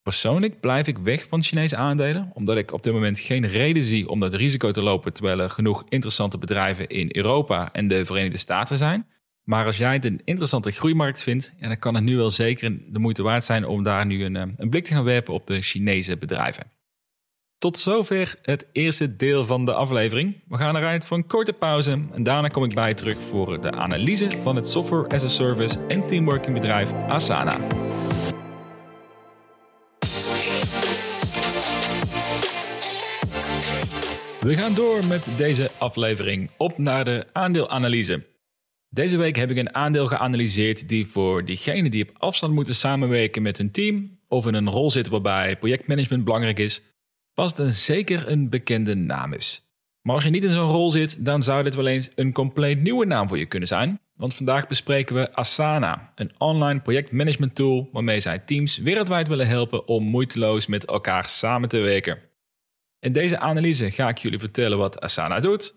Persoonlijk 0.03 0.61
blijf 0.61 0.87
ik 0.87 0.99
weg 0.99 1.27
van 1.29 1.43
Chinese 1.43 1.77
aandelen, 1.77 2.31
omdat 2.35 2.57
ik 2.57 2.73
op 2.73 2.83
dit 2.83 2.93
moment 2.93 3.19
geen 3.19 3.47
reden 3.47 3.85
zie 3.85 4.09
om 4.09 4.21
dat 4.21 4.35
risico 4.35 4.71
te 4.71 4.83
lopen 4.83 5.13
terwijl 5.13 5.39
er 5.39 5.51
genoeg 5.51 5.85
interessante 5.89 6.39
bedrijven 6.39 6.89
in 6.89 7.09
Europa 7.13 7.73
en 7.73 7.89
de 7.89 8.05
Verenigde 8.05 8.39
Staten 8.39 8.79
zijn. 8.79 9.07
Maar 9.47 9.67
als 9.67 9.77
jij 9.77 9.93
het 9.93 10.05
een 10.05 10.21
interessante 10.25 10.71
groeimarkt 10.71 11.23
vindt, 11.23 11.53
dan 11.61 11.79
kan 11.79 11.95
het 11.95 12.05
nu 12.05 12.17
wel 12.17 12.31
zeker 12.31 12.79
de 12.93 12.99
moeite 12.99 13.23
waard 13.23 13.45
zijn 13.45 13.67
om 13.67 13.83
daar 13.83 14.07
nu 14.07 14.25
een, 14.25 14.37
eh, 14.37 14.43
een 14.57 14.71
blik 14.71 14.85
te 14.85 14.95
gaan 14.95 15.05
werpen 15.05 15.35
op 15.35 15.47
de 15.47 15.61
Chinese 15.61 16.17
bedrijven. 16.17 16.71
Tot 17.59 17.79
zover 17.79 18.39
het 18.43 18.69
eerste 18.73 19.17
deel 19.17 19.45
van 19.45 19.65
de 19.65 19.73
aflevering. 19.73 20.43
We 20.49 20.57
gaan 20.57 20.77
eruit 20.77 21.05
voor 21.05 21.17
een 21.17 21.27
korte 21.27 21.53
pauze 21.53 21.91
en 22.13 22.23
daarna 22.23 22.49
kom 22.49 22.65
ik 22.65 22.75
bij 22.75 22.95
terug 22.95 23.23
voor 23.23 23.61
de 23.61 23.71
analyse 23.71 24.31
van 24.31 24.57
het 24.57 24.69
software 24.69 25.09
as 25.09 25.25
a 25.25 25.29
service 25.29 25.79
en 25.89 26.07
teamworking 26.07 26.55
bedrijf 26.55 26.93
Asana. 26.93 27.57
We 34.41 34.55
gaan 34.55 34.75
door 34.75 35.05
met 35.05 35.29
deze 35.37 35.71
aflevering 35.79 36.51
op 36.57 36.79
naar 36.79 37.05
de 37.05 37.27
aandeelanalyse. 37.33 38.36
Deze 38.97 39.17
week 39.17 39.37
heb 39.37 39.51
ik 39.51 39.57
een 39.57 39.75
aandeel 39.75 40.07
geanalyseerd 40.07 40.89
die 40.89 41.07
voor 41.07 41.45
diegenen 41.45 41.91
die 41.91 42.09
op 42.09 42.17
afstand 42.19 42.53
moeten 42.53 42.75
samenwerken 42.75 43.43
met 43.43 43.59
hun 43.59 43.71
team 43.71 44.19
of 44.29 44.47
in 44.47 44.55
een 44.55 44.71
rol 44.71 44.91
zitten 44.91 45.13
waarbij 45.13 45.57
projectmanagement 45.57 46.25
belangrijk 46.25 46.59
is, 46.59 46.83
vast 47.35 47.59
en 47.59 47.71
zeker 47.71 48.29
een 48.29 48.49
bekende 48.49 48.95
naam 48.95 49.33
is. 49.33 49.71
Maar 50.03 50.15
als 50.15 50.25
je 50.25 50.31
niet 50.31 50.45
in 50.45 50.51
zo'n 50.51 50.71
rol 50.71 50.91
zit, 50.91 51.25
dan 51.25 51.43
zou 51.43 51.63
dit 51.63 51.75
wel 51.75 51.87
eens 51.87 52.11
een 52.15 52.33
compleet 52.33 52.83
nieuwe 52.83 53.07
naam 53.07 53.29
voor 53.29 53.39
je 53.39 53.47
kunnen 53.47 53.69
zijn. 53.69 54.01
Want 54.15 54.35
vandaag 54.35 54.67
bespreken 54.67 55.15
we 55.17 55.35
Asana, 55.35 56.13
een 56.15 56.33
online 56.39 56.81
projectmanagement 56.81 57.55
tool 57.55 57.89
waarmee 57.93 58.21
zij 58.21 58.39
teams 58.39 58.79
wereldwijd 58.79 59.29
willen 59.29 59.49
helpen 59.49 59.89
om 59.89 60.05
moeiteloos 60.05 60.67
met 60.67 60.85
elkaar 60.85 61.29
samen 61.29 61.69
te 61.69 61.79
werken. 61.79 62.19
In 63.01 63.13
deze 63.13 63.39
analyse 63.39 63.91
ga 63.91 64.09
ik 64.09 64.19
jullie 64.19 64.39
vertellen 64.39 64.79
wat 64.79 65.01
Asana 65.01 65.41
doet, 65.41 65.75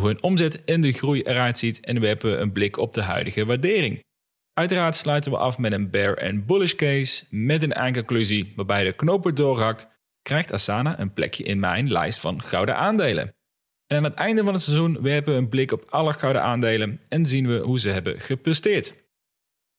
hoe 0.00 0.08
hun 0.08 0.22
omzet 0.22 0.64
en 0.64 0.80
de 0.80 0.92
groei 0.92 1.22
eruit 1.22 1.58
ziet 1.58 1.80
en 1.80 2.00
we 2.00 2.06
hebben 2.06 2.40
een 2.40 2.52
blik 2.52 2.76
op 2.76 2.94
de 2.94 3.02
huidige 3.02 3.44
waardering. 3.44 4.04
Uiteraard 4.52 4.94
sluiten 4.94 5.30
we 5.30 5.36
af 5.36 5.58
met 5.58 5.72
een 5.72 5.90
bear 5.90 6.14
en 6.14 6.46
bullish 6.46 6.74
case 6.74 7.24
met 7.30 7.62
een 7.62 7.72
eindconclusie 7.72 8.52
waarbij 8.56 8.84
de 8.84 8.92
knoop 8.92 9.22
wordt 9.22 9.36
doorgehakt, 9.36 9.88
krijgt 10.22 10.52
Asana 10.52 11.00
een 11.00 11.12
plekje 11.12 11.44
in 11.44 11.60
mijn 11.60 11.92
lijst 11.92 12.20
van 12.20 12.42
gouden 12.42 12.76
aandelen. 12.76 13.34
En 13.86 13.96
aan 13.96 14.04
het 14.04 14.14
einde 14.14 14.44
van 14.44 14.52
het 14.52 14.62
seizoen 14.62 15.02
werpen 15.02 15.32
we 15.32 15.38
een 15.38 15.48
blik 15.48 15.72
op 15.72 15.84
alle 15.88 16.12
gouden 16.12 16.42
aandelen 16.42 17.00
en 17.08 17.26
zien 17.26 17.46
we 17.46 17.58
hoe 17.58 17.80
ze 17.80 17.88
hebben 17.88 18.20
gepresteerd. 18.20 19.04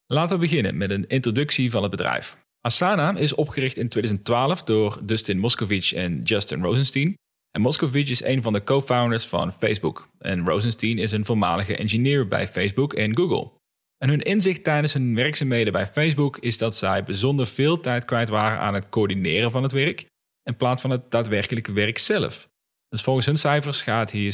Laten 0.06 0.36
we 0.36 0.42
beginnen 0.42 0.78
met 0.78 0.92
een 0.92 1.08
introductie 1.08 1.72
van 1.72 1.82
het 1.82 1.92
bedrijf. 1.92 2.38
Asana 2.62 3.18
is 3.18 3.34
opgericht 3.34 3.78
in 3.78 3.90
2012 3.90 4.64
door 4.64 5.00
Dustin 5.04 5.40
Moskovich 5.40 5.94
en 5.94 6.22
Justin 6.22 6.62
Rosenstein. 6.62 7.18
En 7.58 7.64
Moskovich 7.64 8.10
is 8.10 8.24
een 8.24 8.42
van 8.42 8.54
de 8.54 8.64
co-founders 8.64 9.26
van 9.26 9.52
Facebook. 9.52 10.10
En 10.20 10.46
Rosenstein 10.46 10.98
is 10.98 11.12
een 11.12 11.26
voormalige 11.26 11.76
engineer 11.76 12.28
bij 12.28 12.48
Facebook 12.48 12.94
en 12.94 13.18
Google. 13.18 13.52
En 13.98 14.10
hun 14.10 14.22
inzicht 14.22 14.64
tijdens 14.64 14.94
hun 14.94 15.16
werkzaamheden 15.16 15.74
bij 15.74 15.88
Facebook 15.88 16.38
is 16.38 16.58
dat 16.58 16.76
zij 16.76 17.04
bijzonder 17.04 17.46
veel 17.46 17.80
tijd 17.80 18.06
kwijt 18.06 18.30
waren 18.30 18.60
aan 18.60 18.74
het 18.74 18.90
coördineren 18.90 19.52
van 19.52 19.64
het 19.64 19.72
werk, 19.72 20.06
in 20.44 20.58
plaats 20.58 20.82
van 20.82 20.90
het 20.90 21.12
daadwerkelijke 21.12 21.72
werk 21.72 21.98
zelf. 21.98 22.50
Dus 22.90 23.02
volgens 23.02 23.26
hun 23.26 23.38
cijfers 23.38 23.82
gaat 23.82 24.12
hier 24.12 24.34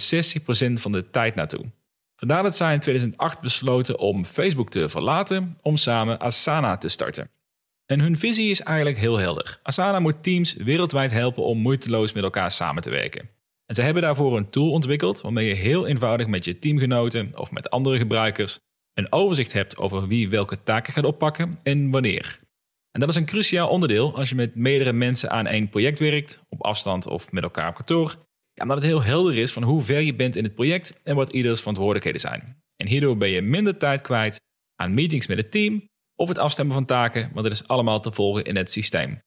60% 0.70 0.74
van 0.74 0.92
de 0.92 1.10
tijd 1.10 1.36
naartoe. 1.36 1.72
Vandaar 2.16 2.44
dat 2.44 2.56
zij 2.56 2.74
in 2.74 2.80
2008 2.80 3.42
besloten 3.42 4.00
om 4.00 4.26
Facebook 4.26 4.70
te 4.70 4.90
verlaten 4.90 5.58
om 5.62 5.78
samen 5.78 6.20
Asana 6.20 6.78
te 6.78 6.88
starten. 6.88 7.30
En 7.86 8.00
hun 8.00 8.18
visie 8.18 8.50
is 8.50 8.62
eigenlijk 8.62 8.98
heel 8.98 9.18
helder. 9.18 9.60
Asana 9.64 10.00
moet 10.00 10.24
teams 10.24 10.54
wereldwijd 10.54 11.12
helpen 11.12 11.44
om 11.44 11.58
moeiteloos 11.58 12.14
met 12.14 12.24
elkaar 12.24 12.52
samen 12.52 12.82
te 12.82 12.90
werken. 12.90 13.30
En 13.66 13.76
ze 13.76 13.82
hebben 13.82 14.02
daarvoor 14.02 14.38
een 14.38 14.50
tool 14.50 14.72
ontwikkeld 14.72 15.22
waarmee 15.22 15.48
je 15.48 15.54
heel 15.54 15.88
eenvoudig 15.88 16.28
met 16.28 16.46
je 16.46 16.60
teamgenoten 16.60 17.32
of 17.36 17.52
met 17.52 17.70
andere 17.70 17.98
gebruikers 17.98 18.60
een 18.94 19.12
overzicht 19.12 19.54
hebt 19.54 19.78
over 19.78 20.08
wie 20.08 20.30
welke 20.30 20.64
taken 20.64 20.94
gaat 20.94 21.06
oppakken 21.06 21.60
en 21.64 21.90
wanneer. 21.90 22.40
En 22.92 23.00
dat 23.00 23.10
is 23.10 23.16
een 23.16 23.26
cruciaal 23.26 23.70
onderdeel 23.70 24.16
als 24.16 24.30
je 24.30 24.36
met 24.36 24.56
meerdere 24.56 24.94
mensen 24.94 25.32
aan 25.32 25.48
één 25.48 25.70
project 25.70 26.00
werkt, 26.00 26.42
op 26.50 26.64
afstand 26.64 27.08
of 27.08 27.32
met 27.32 27.44
elkaar 27.44 27.70
op 27.70 27.76
kantoor. 27.76 28.18
Omdat 28.62 28.78
het 28.78 28.86
heel 28.86 29.04
helder 29.04 29.38
is 29.38 29.52
van 29.52 29.64
hoe 29.64 29.82
ver 29.82 30.02
je 30.02 30.16
bent 30.16 30.36
in 30.36 30.44
het 30.44 30.56
project 30.56 31.02
en 31.04 31.16
wat 31.16 31.34
ieders 31.34 31.60
verantwoordelijkheden 31.60 32.22
zijn. 32.22 32.62
En 32.76 32.88
hierdoor 32.88 33.18
ben 33.18 33.30
je 33.30 33.42
minder 33.42 33.78
tijd 33.78 34.02
kwijt 34.02 34.42
aan 34.76 34.94
meetings 34.94 35.28
met 35.28 35.38
het 35.38 35.52
team 35.52 35.90
of 36.24 36.30
het 36.30 36.38
afstemmen 36.38 36.74
van 36.74 36.86
taken, 36.86 37.30
want 37.34 37.44
dat 37.44 37.52
is 37.52 37.68
allemaal 37.68 38.00
te 38.00 38.12
volgen 38.12 38.44
in 38.44 38.56
het 38.56 38.70
systeem. 38.70 39.22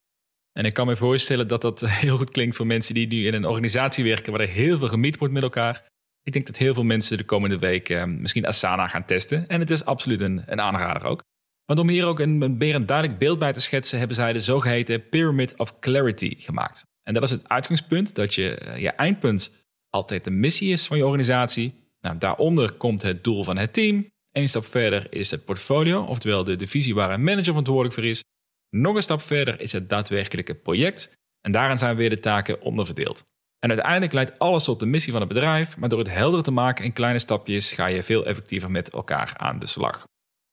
En 0.52 0.64
ik 0.64 0.74
kan 0.74 0.86
me 0.86 0.96
voorstellen 0.96 1.48
dat 1.48 1.62
dat 1.62 1.80
heel 2.04 2.16
goed 2.16 2.30
klinkt 2.30 2.56
voor 2.56 2.66
mensen 2.66 2.94
die 2.94 3.06
nu 3.06 3.26
in 3.26 3.34
een 3.34 3.44
organisatie 3.44 4.04
werken 4.04 4.32
waar 4.32 4.40
er 4.40 4.48
heel 4.48 4.78
veel 4.78 4.88
gemiet 4.88 5.18
wordt 5.18 5.34
met 5.34 5.42
elkaar. 5.42 5.84
Ik 6.22 6.32
denk 6.32 6.46
dat 6.46 6.56
heel 6.56 6.74
veel 6.74 6.84
mensen 6.84 7.16
de 7.16 7.24
komende 7.24 7.58
week 7.58 7.88
eh, 7.88 8.04
misschien 8.04 8.46
Asana 8.46 8.88
gaan 8.88 9.04
testen. 9.04 9.48
En 9.48 9.60
het 9.60 9.70
is 9.70 9.84
absoluut 9.84 10.20
een, 10.20 10.42
een 10.46 10.60
aanrader 10.60 11.04
ook. 11.08 11.22
Want 11.64 11.78
om 11.78 11.88
hier 11.88 12.06
ook 12.06 12.20
een, 12.20 12.56
meer 12.56 12.74
een 12.74 12.86
duidelijk 12.86 13.18
beeld 13.18 13.38
bij 13.38 13.52
te 13.52 13.60
schetsen, 13.60 13.98
hebben 13.98 14.16
zij 14.16 14.32
de 14.32 14.40
zogeheten 14.40 15.08
Pyramid 15.08 15.56
of 15.56 15.78
Clarity 15.78 16.34
gemaakt. 16.38 16.84
En 17.02 17.14
dat 17.14 17.22
is 17.22 17.30
het 17.30 17.48
uitgangspunt 17.48 18.14
dat 18.14 18.34
je, 18.34 18.54
eh, 18.54 18.80
je 18.80 18.90
eindpunt 18.90 19.66
altijd 19.90 20.24
de 20.24 20.30
missie 20.30 20.72
is 20.72 20.86
van 20.86 20.96
je 20.96 21.04
organisatie. 21.04 21.74
Nou, 22.00 22.18
daaronder 22.18 22.72
komt 22.72 23.02
het 23.02 23.24
doel 23.24 23.44
van 23.44 23.56
het 23.56 23.72
team. 23.72 24.06
Eén 24.36 24.48
stap 24.48 24.64
verder 24.64 25.06
is 25.10 25.30
het 25.30 25.44
portfolio, 25.44 26.02
oftewel 26.02 26.44
de 26.44 26.56
divisie 26.56 26.94
waar 26.94 27.10
een 27.10 27.22
manager 27.22 27.44
verantwoordelijk 27.44 27.94
voor 27.94 28.04
is. 28.04 28.24
Nog 28.70 28.96
een 28.96 29.02
stap 29.02 29.20
verder 29.20 29.60
is 29.60 29.72
het 29.72 29.88
daadwerkelijke 29.88 30.54
project. 30.54 31.12
En 31.40 31.52
daarin 31.52 31.78
zijn 31.78 31.96
weer 31.96 32.10
de 32.10 32.18
taken 32.18 32.60
onderverdeeld. 32.60 33.24
En 33.58 33.70
uiteindelijk 33.70 34.12
leidt 34.12 34.38
alles 34.38 34.64
tot 34.64 34.80
de 34.80 34.86
missie 34.86 35.12
van 35.12 35.20
het 35.20 35.32
bedrijf, 35.32 35.76
maar 35.76 35.88
door 35.88 35.98
het 35.98 36.10
helder 36.10 36.42
te 36.42 36.50
maken 36.50 36.84
in 36.84 36.92
kleine 36.92 37.18
stapjes 37.18 37.72
ga 37.72 37.86
je 37.86 38.02
veel 38.02 38.26
effectiever 38.26 38.70
met 38.70 38.90
elkaar 38.90 39.32
aan 39.36 39.58
de 39.58 39.66
slag. 39.66 40.04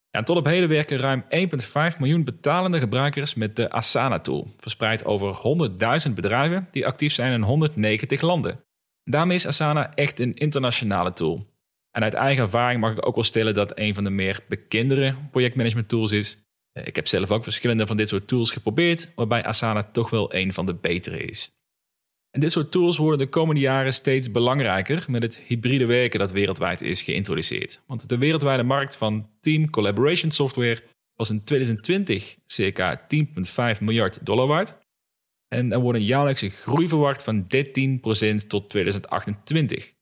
En 0.10 0.24
tot 0.26 0.38
op 0.38 0.46
heden 0.46 0.70
werken 0.70 0.98
ruim 0.98 1.24
1,5 1.94 2.00
miljoen 2.00 2.24
betalende 2.24 2.80
gebruikers 2.80 3.34
met 3.34 3.56
de 3.56 3.70
Asana-tool, 3.70 4.54
verspreid 4.58 5.06
over 5.06 5.36
100.000 6.08 6.14
bedrijven 6.14 6.68
die 6.72 6.86
actief 6.86 7.14
zijn 7.14 7.34
in 7.34 7.42
190 7.42 8.22
landen. 8.22 8.64
Daarmee 9.04 9.36
is 9.36 9.48
Asana 9.48 9.94
echt 9.94 10.20
een 10.20 10.34
internationale 10.34 11.14
tool. 11.14 11.53
En 11.96 12.04
uit 12.04 12.14
eigen 12.14 12.44
ervaring 12.44 12.80
mag 12.80 12.92
ik 12.92 13.08
ook 13.08 13.16
wel 13.16 13.24
stellen 13.24 13.54
dat 13.54 13.80
een 13.80 13.94
van 13.94 14.04
de 14.04 14.10
meer 14.10 14.40
bekendere 14.48 15.16
projectmanagement 15.32 15.88
tools 15.88 16.12
is. 16.12 16.38
Ik 16.74 16.96
heb 16.96 17.08
zelf 17.08 17.32
ook 17.32 17.44
verschillende 17.44 17.88
van 17.88 17.98
dit 17.98 18.08
soort 18.10 18.28
tools 18.28 18.52
geprobeerd, 18.52 19.12
waarbij 19.16 19.44
Asana 19.44 19.84
toch 19.84 20.10
wel 20.10 20.34
een 20.36 20.54
van 20.54 20.66
de 20.66 20.74
betere 20.74 21.18
is. 21.18 21.52
En 22.32 22.40
dit 22.40 22.52
soort 22.52 22.72
tools 22.72 22.98
worden 22.98 23.18
de 23.20 23.28
komende 23.28 23.62
jaren 23.62 23.94
steeds 23.94 24.32
belangrijker 24.32 25.06
met 25.08 25.22
het 25.22 25.38
hybride 25.38 25.86
werken 25.86 26.20
dat 26.20 26.32
wereldwijd 26.32 26.82
is 26.82 27.02
geïntroduceerd. 27.02 27.82
Want 27.88 28.10
de 28.10 28.18
wereldwijde 28.18 28.64
markt 28.64 28.98
van 28.98 29.30
team 29.40 29.70
collaboration 29.70 30.32
software 30.32 30.84
was 31.16 31.30
in 31.30 31.44
2020 31.44 32.38
circa 32.46 33.08
10,5 33.76 33.82
miljard 33.82 34.26
dollar 34.26 34.48
waard. 34.48 34.78
En 35.48 35.72
er 35.72 35.80
wordt 35.80 36.00
een 36.00 36.06
jaarlijkse 36.06 36.50
groei 36.50 36.88
verwacht 36.88 37.24
van 37.24 37.44
13% 37.44 38.48
tot 38.48 38.70
2028. 38.70 39.94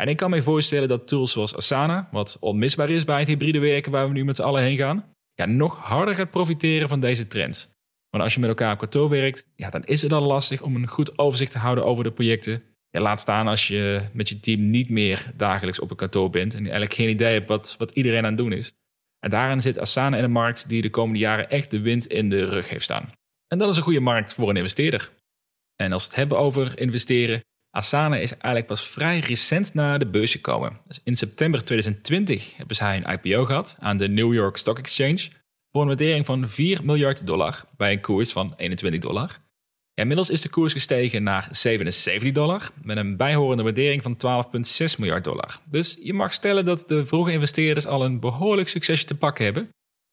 En 0.00 0.08
ik 0.08 0.16
kan 0.16 0.30
me 0.30 0.42
voorstellen 0.42 0.88
dat 0.88 1.08
tools 1.08 1.32
zoals 1.32 1.56
Asana, 1.56 2.08
wat 2.10 2.36
onmisbaar 2.40 2.90
is 2.90 3.04
bij 3.04 3.18
het 3.18 3.28
hybride 3.28 3.58
werken 3.58 3.92
waar 3.92 4.06
we 4.06 4.12
nu 4.12 4.24
met 4.24 4.36
z'n 4.36 4.42
allen 4.42 4.62
heen 4.62 4.76
gaan, 4.76 5.12
ja, 5.34 5.46
nog 5.46 5.76
harder 5.76 6.14
gaat 6.14 6.30
profiteren 6.30 6.88
van 6.88 7.00
deze 7.00 7.26
trends. 7.26 7.74
Want 8.10 8.22
als 8.22 8.34
je 8.34 8.40
met 8.40 8.48
elkaar 8.48 8.72
op 8.72 8.78
kantoor 8.78 9.08
werkt, 9.08 9.46
ja, 9.56 9.70
dan 9.70 9.84
is 9.84 10.02
het 10.02 10.12
al 10.12 10.22
lastig 10.22 10.62
om 10.62 10.76
een 10.76 10.86
goed 10.86 11.18
overzicht 11.18 11.52
te 11.52 11.58
houden 11.58 11.84
over 11.84 12.04
de 12.04 12.12
projecten. 12.12 12.62
Ja, 12.90 13.00
laat 13.00 13.20
staan 13.20 13.48
als 13.48 13.68
je 13.68 14.08
met 14.12 14.28
je 14.28 14.40
team 14.40 14.70
niet 14.70 14.88
meer 14.88 15.32
dagelijks 15.36 15.80
op 15.80 15.90
een 15.90 15.96
kantoor 15.96 16.30
bent 16.30 16.52
en 16.52 16.60
eigenlijk 16.60 16.94
geen 16.94 17.08
idee 17.08 17.32
hebt 17.32 17.48
wat, 17.48 17.74
wat 17.78 17.90
iedereen 17.90 18.18
aan 18.18 18.24
het 18.24 18.36
doen 18.36 18.52
is. 18.52 18.72
En 19.18 19.30
daarin 19.30 19.60
zit 19.60 19.78
Asana 19.78 20.16
in 20.16 20.22
de 20.22 20.28
markt 20.28 20.68
die 20.68 20.82
de 20.82 20.90
komende 20.90 21.18
jaren 21.18 21.50
echt 21.50 21.70
de 21.70 21.80
wind 21.80 22.06
in 22.06 22.30
de 22.30 22.44
rug 22.44 22.68
heeft 22.68 22.84
staan. 22.84 23.10
En 23.48 23.58
dat 23.58 23.70
is 23.70 23.76
een 23.76 23.82
goede 23.82 24.00
markt 24.00 24.34
voor 24.34 24.48
een 24.48 24.56
investeerder. 24.56 25.10
En 25.76 25.92
als 25.92 26.02
we 26.02 26.08
het 26.08 26.18
hebben 26.18 26.38
over 26.38 26.78
investeren, 26.80 27.44
Asana 27.76 28.16
is 28.16 28.30
eigenlijk 28.30 28.66
pas 28.66 28.88
vrij 28.88 29.18
recent 29.18 29.74
naar 29.74 29.98
de 29.98 30.06
beurs 30.06 30.32
gekomen. 30.32 30.80
Dus 30.86 31.00
in 31.04 31.16
september 31.16 31.64
2020 31.64 32.56
hebben 32.56 32.76
zij 32.76 32.96
een 32.96 33.12
IPO 33.12 33.44
gehad 33.44 33.76
aan 33.78 33.96
de 33.96 34.08
New 34.08 34.34
York 34.34 34.56
Stock 34.56 34.78
Exchange 34.78 35.28
voor 35.72 35.80
een 35.80 35.86
waardering 35.86 36.26
van 36.26 36.48
4 36.48 36.84
miljard 36.84 37.26
dollar 37.26 37.64
bij 37.76 37.92
een 37.92 38.00
koers 38.00 38.32
van 38.32 38.54
21 38.56 39.00
dollar. 39.00 39.38
Inmiddels 39.94 40.30
is 40.30 40.40
de 40.40 40.48
koers 40.48 40.72
gestegen 40.72 41.22
naar 41.22 41.48
77 41.50 42.32
dollar 42.32 42.70
met 42.82 42.96
een 42.96 43.16
bijhorende 43.16 43.62
waardering 43.62 44.02
van 44.02 44.16
12,6 44.92 44.98
miljard 44.98 45.24
dollar. 45.24 45.60
Dus 45.64 45.98
je 46.02 46.12
mag 46.12 46.32
stellen 46.32 46.64
dat 46.64 46.84
de 46.86 47.06
vroege 47.06 47.32
investeerders 47.32 47.86
al 47.86 48.04
een 48.04 48.20
behoorlijk 48.20 48.68
succesje 48.68 49.06
te 49.06 49.16
pakken 49.16 49.44
hebben. 49.44 49.68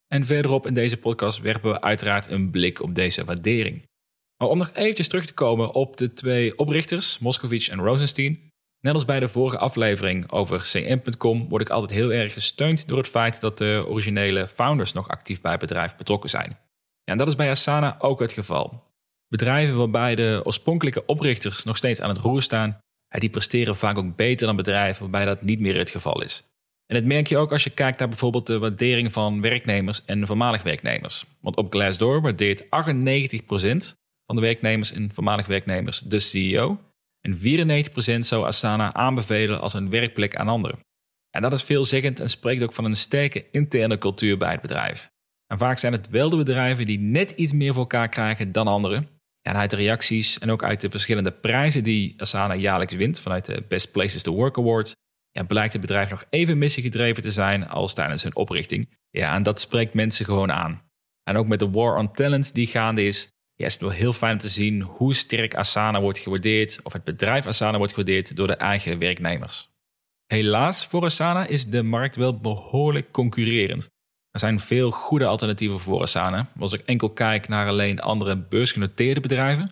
En 0.08 0.26
verderop 0.26 0.68
in 0.68 0.74
deze 0.74 0.98
podcast 0.98 1.42
werpen 1.42 1.72
we 1.72 1.82
uiteraard 1.82 2.32
een 2.32 2.50
blik 2.50 2.82
op 2.82 2.96
deze 2.96 3.26
waardering. 3.26 3.84
Maar 4.44 4.52
om 4.52 4.58
nog 4.58 4.72
eventjes 4.74 5.08
terug 5.08 5.26
te 5.26 5.34
komen 5.34 5.74
op 5.74 5.98
de 5.98 6.14
twee 6.14 6.58
oprichters, 6.58 7.20
Moskovich 7.20 7.70
en 7.70 7.80
Rosenstein, 7.80 8.52
Net 8.80 8.94
als 8.94 9.06
bij 9.06 9.20
de 9.20 9.28
vorige 9.28 9.58
aflevering 9.58 10.32
over 10.32 10.62
cm.com 10.62 11.50
word 11.50 11.62
ik 11.62 11.70
altijd 11.70 11.92
heel 11.92 12.14
erg 12.14 12.34
gesteund 12.34 12.88
door 12.88 12.98
het 12.98 13.08
feit 13.08 13.42
dat 13.42 13.58
de 13.58 13.86
originele 13.88 14.48
founders 14.48 14.94
nog 14.94 15.08
actief 15.08 15.42
bij 15.42 15.52
het 15.52 15.60
bedrijf 15.60 15.96
betrokken 15.96 16.30
zijn. 16.30 16.50
Ja, 17.04 17.12
en 17.12 17.18
dat 17.18 17.28
is 17.28 17.36
bij 17.36 17.50
Asana 17.50 17.96
ook 18.00 18.20
het 18.20 18.32
geval. 18.32 18.84
Bedrijven 19.28 19.78
waarbij 19.78 20.16
de 20.16 20.42
oorspronkelijke 20.44 21.06
oprichters 21.06 21.64
nog 21.64 21.78
steeds 21.78 22.02
aan 22.02 22.10
het 22.10 22.18
roer 22.18 22.42
staan, 22.42 22.78
die 23.10 23.30
presteren 23.30 23.76
vaak 23.76 23.98
ook 23.98 24.16
beter 24.16 24.48
dan 24.48 24.56
bedrijven 24.56 25.02
waarbij 25.02 25.26
dat 25.26 25.42
niet 25.42 25.60
meer 25.60 25.78
het 25.78 25.90
geval 25.90 26.22
is. 26.22 26.44
En 26.86 26.96
dat 26.96 27.06
merk 27.06 27.28
je 27.28 27.38
ook 27.38 27.52
als 27.52 27.64
je 27.64 27.70
kijkt 27.70 28.00
naar 28.00 28.10
bijvoorbeeld 28.10 28.48
de 28.48 28.60
waardering 28.60 29.14
van 29.14 29.42
werknemers 29.42 30.06
en 30.06 30.28
voormalig 30.28 30.64
werknemers. 30.64 31.26
Want 31.42 31.56
op 31.56 31.72
Glassdoor 31.72 32.22
waardeert 32.22 32.64
98% 32.64 34.02
de 34.36 34.42
werknemers 34.42 34.92
en 34.92 35.14
voormalig 35.14 35.46
werknemers 35.46 36.00
de 36.00 36.20
CEO. 36.20 36.80
En 37.22 37.38
94% 37.38 38.20
zou 38.20 38.46
Asana 38.46 38.94
aanbevelen 38.94 39.62
als 39.62 39.74
een 39.74 39.90
werkplek 39.90 40.36
aan 40.36 40.48
anderen. 40.48 40.80
En 41.30 41.42
dat 41.42 41.54
is 41.54 41.64
veelzeggend 41.64 42.20
en 42.20 42.30
spreekt 42.30 42.64
ook 42.64 42.74
van 42.74 42.86
een 42.86 42.96
sterke 42.96 43.50
interne 43.52 43.98
cultuur 43.98 44.38
bij 44.38 44.52
het 44.52 44.62
bedrijf. 44.62 45.12
En 45.48 45.58
vaak 45.58 45.78
zijn 45.78 45.94
het 45.94 46.10
wel 46.10 46.30
de 46.30 46.38
bedrijven 46.38 46.86
die 46.86 47.00
net 47.00 47.32
iets 47.32 47.54
meer 47.54 47.74
voor 47.74 47.82
elkaar 47.82 48.10
krijgen 48.10 48.52
dan 48.52 48.68
anderen. 48.68 49.08
En 49.42 49.56
uit 49.56 49.70
de 49.70 49.76
reacties 49.76 50.40
en 50.40 50.52
ook 50.52 50.64
uit 50.64 50.82
de 50.82 50.90
verschillende 50.90 51.32
prijzen 51.32 51.84
die 51.84 52.22
Asana 52.22 52.56
jaarlijks 52.56 52.94
wint 52.94 53.20
vanuit 53.20 53.46
de 53.46 53.64
Best 53.68 53.92
Places 53.92 54.24
to 54.24 54.34
Work 54.34 54.58
Awards, 54.58 54.94
ja, 55.32 55.44
blijkt 55.44 55.74
het 55.74 55.82
bedrijf 55.82 56.10
nog 56.10 56.26
even 56.30 56.58
missiegedreven 56.58 57.24
te 57.24 57.32
zijn 57.32 57.68
als 57.68 57.94
tijdens 57.94 58.24
hun 58.24 58.36
oprichting. 58.36 58.98
Ja, 59.10 59.36
en 59.36 59.44
dat 59.44 59.60
spreekt 59.60 59.94
mensen 59.94 60.26
gewoon 60.26 60.52
aan. 60.52 60.82
En 61.24 61.36
ook 61.36 61.48
met 61.48 61.60
de 61.60 61.70
war 61.70 61.98
on 61.98 62.14
talent 62.14 62.54
die 62.54 62.68
gaande 62.68 63.06
is, 63.06 63.28
ja, 63.56 63.66
is 63.66 63.74
het 63.74 63.82
wel 63.82 63.92
heel 63.92 64.14
fijn 64.14 64.34
om 64.34 64.40
te 64.40 64.50
zien 64.50 64.82
hoe 64.82 65.14
sterk 65.14 65.56
Asana 65.56 66.02
wordt 66.02 66.20
gewaardeerd, 66.20 66.80
of 66.84 66.94
het 66.94 67.04
bedrijf 67.04 67.46
Asana 67.46 67.78
wordt 67.78 67.94
gewaardeerd 67.94 68.36
door 68.36 68.48
de 68.48 68.56
eigen 68.56 69.00
werknemers. 69.00 69.70
Helaas 70.26 70.86
voor 70.86 71.04
Asana 71.04 71.46
is 71.46 71.66
de 71.66 71.84
markt 71.84 72.16
wel 72.16 72.40
behoorlijk 72.40 73.12
concurrerend. 73.12 73.90
Er 74.32 74.40
zijn 74.40 74.60
veel 74.60 74.92
goede 74.92 75.26
alternatieven 75.26 75.80
voor 75.80 76.02
Asana. 76.02 76.52
Als 76.60 76.74
ik 76.74 76.82
enkel 76.86 77.10
kijk 77.10 77.48
naar 77.48 77.68
alleen 77.68 78.00
andere 78.00 78.38
beursgenoteerde 78.38 79.20
bedrijven, 79.20 79.64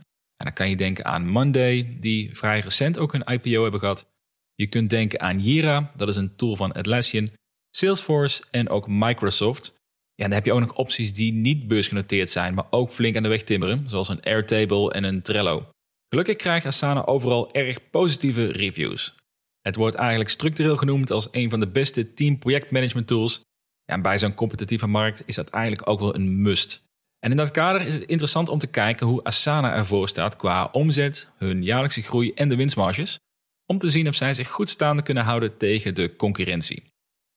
en 0.42 0.46
dan 0.46 0.54
kan 0.54 0.70
je 0.70 0.76
denken 0.76 1.06
aan 1.06 1.28
Monday, 1.28 1.98
die 2.00 2.38
vrij 2.38 2.60
recent 2.60 3.00
ook 3.00 3.14
een 3.14 3.34
IPO 3.34 3.62
hebben 3.62 3.80
gehad. 3.80 4.10
Je 4.56 4.68
kunt 4.68 4.90
denken 4.90 5.22
aan 5.22 5.40
Jira, 5.40 5.92
dat 5.96 6.08
is 6.08 6.16
een 6.16 6.36
tool 6.36 6.56
van 6.56 6.72
Atlassian, 6.72 7.30
Salesforce 7.70 8.44
en 8.52 8.70
ook 8.70 8.88
Microsoft. 8.88 9.81
Ja, 10.16 10.28
dan 10.28 10.32
heb 10.32 10.46
je 10.46 10.54
ook 10.54 10.60
nog 10.60 10.76
opties 10.76 11.14
die 11.14 11.34
niet 11.34 11.68
beursgenoteerd 11.68 12.30
zijn, 12.30 12.54
maar 12.54 12.68
ook 12.70 12.92
flink 12.92 13.16
aan 13.16 13.24
de 13.24 13.30
weg 13.30 13.44
timmeren, 13.44 13.90
zoals 13.90 14.10
een 14.10 14.22
Airtable 14.22 14.92
en 14.92 15.04
een 15.04 15.22
Trello. 15.22 15.70
Gelukkig 16.10 16.36
krijgt 16.36 16.66
Asana 16.66 17.06
overal 17.06 17.54
erg 17.54 17.90
positieve 17.90 18.46
reviews. 18.46 19.16
Het 19.62 19.76
wordt 19.76 19.96
eigenlijk 19.96 20.30
structureel 20.30 20.78
genoemd 20.78 21.12
als 21.12 21.28
een 21.32 21.50
van 21.50 21.60
de 21.60 21.68
beste 21.68 22.14
team 22.14 22.40
projectmanagement 22.40 23.08
tools. 23.08 23.42
Ja, 23.84 23.94
en 23.94 24.02
bij 24.02 24.18
zo'n 24.18 24.34
competitieve 24.34 24.88
markt 24.88 25.24
is 25.26 25.36
dat 25.36 25.50
eigenlijk 25.50 25.90
ook 25.90 26.00
wel 26.00 26.16
een 26.16 26.42
must. 26.42 26.84
En 27.20 27.32
in 27.32 27.38
dat 27.38 27.52
kader 27.52 27.82
is 27.82 27.94
het 27.94 28.04
interessant 28.04 28.50
om 28.50 28.60
te 28.60 28.68
kijken 28.68 29.08
hoe 29.08 29.24
Asana 29.24 29.74
ervoor 29.74 30.08
staat 30.08 30.36
qua 30.36 30.70
omzet, 30.72 31.30
hun 31.38 31.64
jaarlijkse 31.64 32.02
groei 32.02 32.34
en 32.34 32.50
de 32.50 32.56
winstmarges, 32.56 33.18
om 33.66 33.78
te 33.78 33.90
zien 33.90 34.08
of 34.08 34.16
zij 34.16 34.34
zich 34.34 34.50
goed 34.50 34.70
staande 34.70 35.02
kunnen 35.02 35.24
houden 35.24 35.58
tegen 35.58 35.96
de 35.96 36.16
concurrentie. 36.16 36.84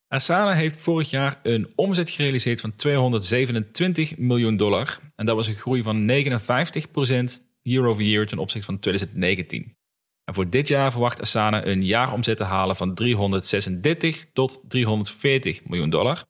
Asana 0.09 0.53
heeft 0.53 0.81
vorig 0.81 1.11
jaar 1.11 1.41
een 1.43 1.73
omzet 1.75 2.11
gerealiseerd 2.11 2.61
van 2.61 2.77
227 2.77 4.19
miljoen 4.19 4.57
dollar. 4.57 4.99
En 5.17 5.27
dat 5.27 5.37
was 5.37 5.47
een 5.47 5.55
groei 5.55 5.83
van 5.83 6.11
59% 6.11 7.55
year 7.63 7.87
over 7.87 8.03
year 8.03 8.27
ten 8.27 8.39
opzichte 8.39 8.67
van 8.67 8.79
2019. 8.79 9.77
En 10.25 10.35
voor 10.35 10.51
dit 10.51 10.69
jaar 10.69 10.91
verwacht 10.91 11.21
Asana 11.21 11.67
een 11.67 11.85
jaaromzet 11.85 12.37
te 12.37 12.45
halen 12.45 12.77
van 12.77 12.95
336 12.95 14.27
tot 14.33 14.61
340 14.69 15.65
miljoen 15.65 15.91
dollar, 15.91 16.25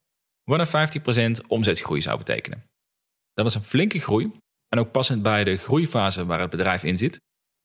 wat 0.44 0.74
een 0.74 1.38
50% 1.38 1.46
omzetgroei 1.46 2.02
zou 2.02 2.18
betekenen. 2.18 2.64
Dat 3.32 3.46
is 3.46 3.54
een 3.54 3.62
flinke 3.62 3.98
groei 3.98 4.32
en 4.68 4.78
ook 4.78 4.90
passend 4.90 5.22
bij 5.22 5.44
de 5.44 5.56
groeifase 5.56 6.26
waar 6.26 6.40
het 6.40 6.50
bedrijf 6.50 6.84
in 6.84 6.98
zit. 6.98 7.20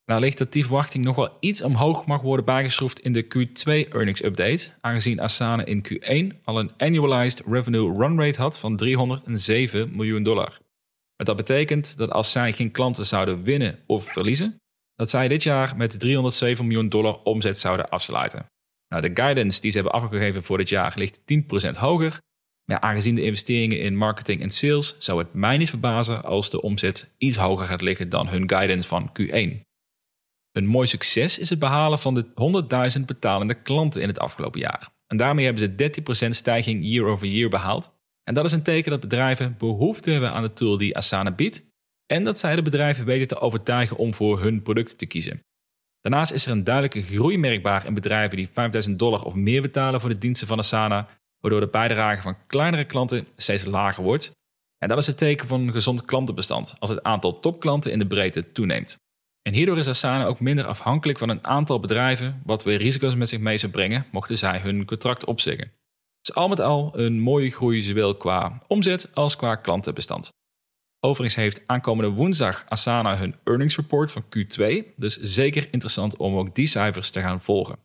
Wellicht 0.10 0.38
dat 0.38 0.52
die 0.52 0.64
verwachting 0.64 1.04
nog 1.04 1.16
wel 1.16 1.38
iets 1.40 1.62
omhoog 1.62 2.06
mag 2.06 2.22
worden 2.22 2.46
bijgeschroefd 2.46 3.00
in 3.00 3.14
de 3.14 3.24
Q2 3.24 3.92
earnings 3.92 4.24
update, 4.24 4.70
aangezien 4.82 5.22
Asana 5.22 5.66
in 5.66 5.86
Q1 5.88 6.44
al 6.44 6.60
een 6.60 6.72
annualized 6.78 7.44
revenue 7.46 7.98
run 7.98 8.22
rate 8.22 8.42
had 8.42 8.60
van 8.60 8.76
307 8.76 9.96
miljoen 9.96 10.24
dollar. 10.24 10.58
Maar 11.16 11.26
dat 11.26 11.36
betekent 11.36 11.98
dat 11.98 12.12
als 12.12 12.32
zij 12.32 12.54
geen 12.54 12.72
klanten 12.72 13.06
zouden 13.06 13.44
winnen 13.44 13.80
of 13.86 14.12
verliezen, 14.12 14.56
dat 14.96 15.10
zij 15.10 15.28
dit 15.28 15.44
jaar 15.44 15.76
met 15.78 16.00
307 16.00 16.66
miljoen 16.68 16.90
dollar 16.90 17.24
omzet 17.24 17.58
zouden 17.58 17.90
afsluiten. 17.90 18.46
Nou, 18.88 19.02
de 19.02 19.12
guidance 19.14 19.62
die 19.62 19.72
ze 19.72 19.78
hebben 19.78 20.02
afgegeven 20.02 20.44
voor 20.44 20.58
dit 20.58 20.70
jaar 20.70 20.94
ligt 20.96 21.20
10% 21.20 21.80
hoger. 21.80 22.18
Maar 22.66 22.80
aangezien 22.80 23.16
de 23.16 23.24
investeringen 23.24 23.80
in 23.80 23.96
marketing 23.96 24.42
en 24.42 24.52
sales 24.52 24.96
zou 25.00 25.20
het 25.20 25.34
mij 25.34 25.58
niet 25.58 25.70
verbazen 25.70 26.24
als 26.24 26.50
de 26.50 26.62
omzet 26.62 27.14
iets 27.18 27.38
hoger 27.38 27.66
gaat 27.66 27.82
liggen 27.82 28.10
dan 28.10 28.28
hun 28.28 28.50
guidance 28.50 28.88
van 28.88 29.12
Q1. 29.20 29.68
Een 30.52 30.66
mooi 30.66 30.88
succes 30.88 31.40
is 31.40 31.50
het 31.50 31.60
behalen 31.60 32.00
van 32.00 32.14
de 32.14 32.26
100.000 33.00 33.06
betalende 33.06 33.54
klanten 33.54 34.02
in 34.02 34.08
het 34.08 34.20
afgelopen 34.20 34.60
jaar. 34.60 34.90
En 35.08 35.18
daarmee 35.18 35.46
hebben 35.46 35.64
ze 35.78 36.26
13% 36.26 36.30
stijging 36.30 36.80
year 36.84 37.08
over 37.08 37.28
year 37.28 37.50
behaald. 37.50 37.92
En 38.24 38.34
dat 38.34 38.46
is 38.46 38.52
een 38.52 38.64
teken 38.64 38.92
dat 38.92 39.00
bedrijven 39.00 39.56
behoefte 39.58 40.12
hebben 40.12 40.32
aan 40.32 40.42
de 40.42 40.54
tool 40.54 40.78
die 40.78 40.98
Asana 40.98 41.32
biedt 41.32 41.68
en 42.06 42.24
dat 42.24 42.38
zij 42.38 42.56
de 42.56 42.62
bedrijven 42.62 43.06
weten 43.06 43.28
te 43.28 43.40
overtuigen 43.40 43.98
om 43.98 44.14
voor 44.14 44.42
hun 44.42 44.62
producten 44.62 44.98
te 44.98 45.06
kiezen. 45.06 45.44
Daarnaast 46.02 46.32
is 46.32 46.46
er 46.46 46.52
een 46.52 46.64
duidelijke 46.64 47.02
groei 47.02 47.38
merkbaar 47.38 47.86
in 47.86 47.94
bedrijven 47.94 48.38
die 48.38 48.50
5000 48.54 49.00
dollar 49.00 49.24
of 49.24 49.34
meer 49.34 49.62
betalen 49.62 50.02
voor 50.02 50.10
de 50.10 50.18
diensten 50.18 50.48
van 50.48 50.58
Asana, 50.58 51.08
waardoor 51.40 51.60
de 51.60 51.68
bijdrage 51.68 52.22
van 52.22 52.38
kleinere 52.48 52.86
klanten 52.86 53.28
steeds 53.36 53.66
lager 53.66 54.04
wordt. 54.04 54.32
En 54.78 54.90
dat 54.90 54.98
is 54.98 55.08
het 55.08 55.18
teken 55.18 55.48
van 55.48 55.62
een 55.62 55.72
gezond 55.72 56.06
klantenbestand 56.06 56.76
als 56.80 56.90
het 56.90 57.04
aantal 57.04 57.40
topklanten 57.40 57.92
in 57.92 58.00
de 58.00 58.08
breedte 58.08 58.52
toeneemt. 58.52 58.98
En 59.42 59.54
hierdoor 59.54 59.78
is 59.78 59.88
Asana 59.88 60.26
ook 60.26 60.40
minder 60.40 60.66
afhankelijk 60.66 61.18
van 61.18 61.30
een 61.30 61.46
aantal 61.46 61.80
bedrijven, 61.80 62.42
wat 62.46 62.64
weer 62.64 62.78
risico's 62.78 63.16
met 63.16 63.30
zich 63.30 63.40
mee 63.40 63.58
zou 63.58 63.72
brengen 63.72 64.06
mochten 64.12 64.38
zij 64.38 64.60
hun 64.60 64.86
contract 64.86 65.26
opzeggen. 65.26 65.72
Dus 66.22 66.36
al 66.36 66.48
met 66.48 66.60
al 66.60 67.00
een 67.00 67.20
mooie 67.20 67.50
groei 67.50 67.82
zowel 67.82 68.16
qua 68.16 68.64
omzet 68.68 69.10
als 69.14 69.36
qua 69.36 69.56
klantenbestand. 69.56 70.30
Overigens 71.00 71.36
heeft 71.36 71.64
aankomende 71.66 72.12
woensdag 72.12 72.66
Asana 72.68 73.18
hun 73.18 73.36
earnings 73.44 73.76
report 73.76 74.12
van 74.12 74.24
Q2, 74.24 74.86
dus 74.96 75.18
zeker 75.18 75.68
interessant 75.72 76.18
om 76.18 76.38
ook 76.38 76.56
die 76.56 76.68
cijfers 76.68 77.12
te 77.12 77.22
gaan 77.22 77.42
volgen. 77.42 77.80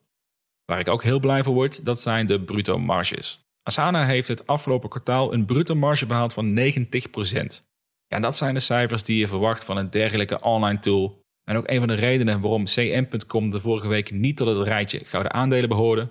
Waar 0.65 0.79
ik 0.79 0.89
ook 0.89 1.03
heel 1.03 1.21
blij 1.21 1.43
voor 1.43 1.55
word, 1.55 1.85
dat 1.85 2.01
zijn 2.01 2.27
de 2.27 2.41
bruto 2.41 2.79
marges. 2.79 3.45
Asana 3.63 4.07
heeft 4.07 4.29
het 4.29 4.47
afgelopen 4.47 4.89
kwartaal 4.89 5.33
een 5.33 5.45
bruto 5.45 5.75
marge 5.75 6.07
behaald 6.07 6.33
van 6.33 6.59
90%. 6.59 7.65
Ja, 8.07 8.21
dat 8.21 8.37
zijn 8.37 8.55
de 8.55 8.61
cijfers 8.61 9.03
die 9.03 9.19
je 9.19 9.29
verwacht 9.29 9.65
van 9.65 9.77
een 9.77 9.91
dergelijke 9.91 10.41
online 10.41 10.79
tool. 10.79 11.24
En 11.45 11.57
ook 11.57 11.69
een 11.69 11.79
van 11.79 11.89
de 11.89 11.95
redenen 11.95 12.41
waarom 12.41 12.65
CM.com 12.65 13.51
de 13.51 13.61
vorige 13.61 13.89
week 13.89 14.11
niet 14.11 14.37
tot 14.37 14.49
het 14.49 14.67
rijtje 14.67 15.05
gouden 15.05 15.33
aandelen 15.33 15.69
behoorde. 15.69 16.11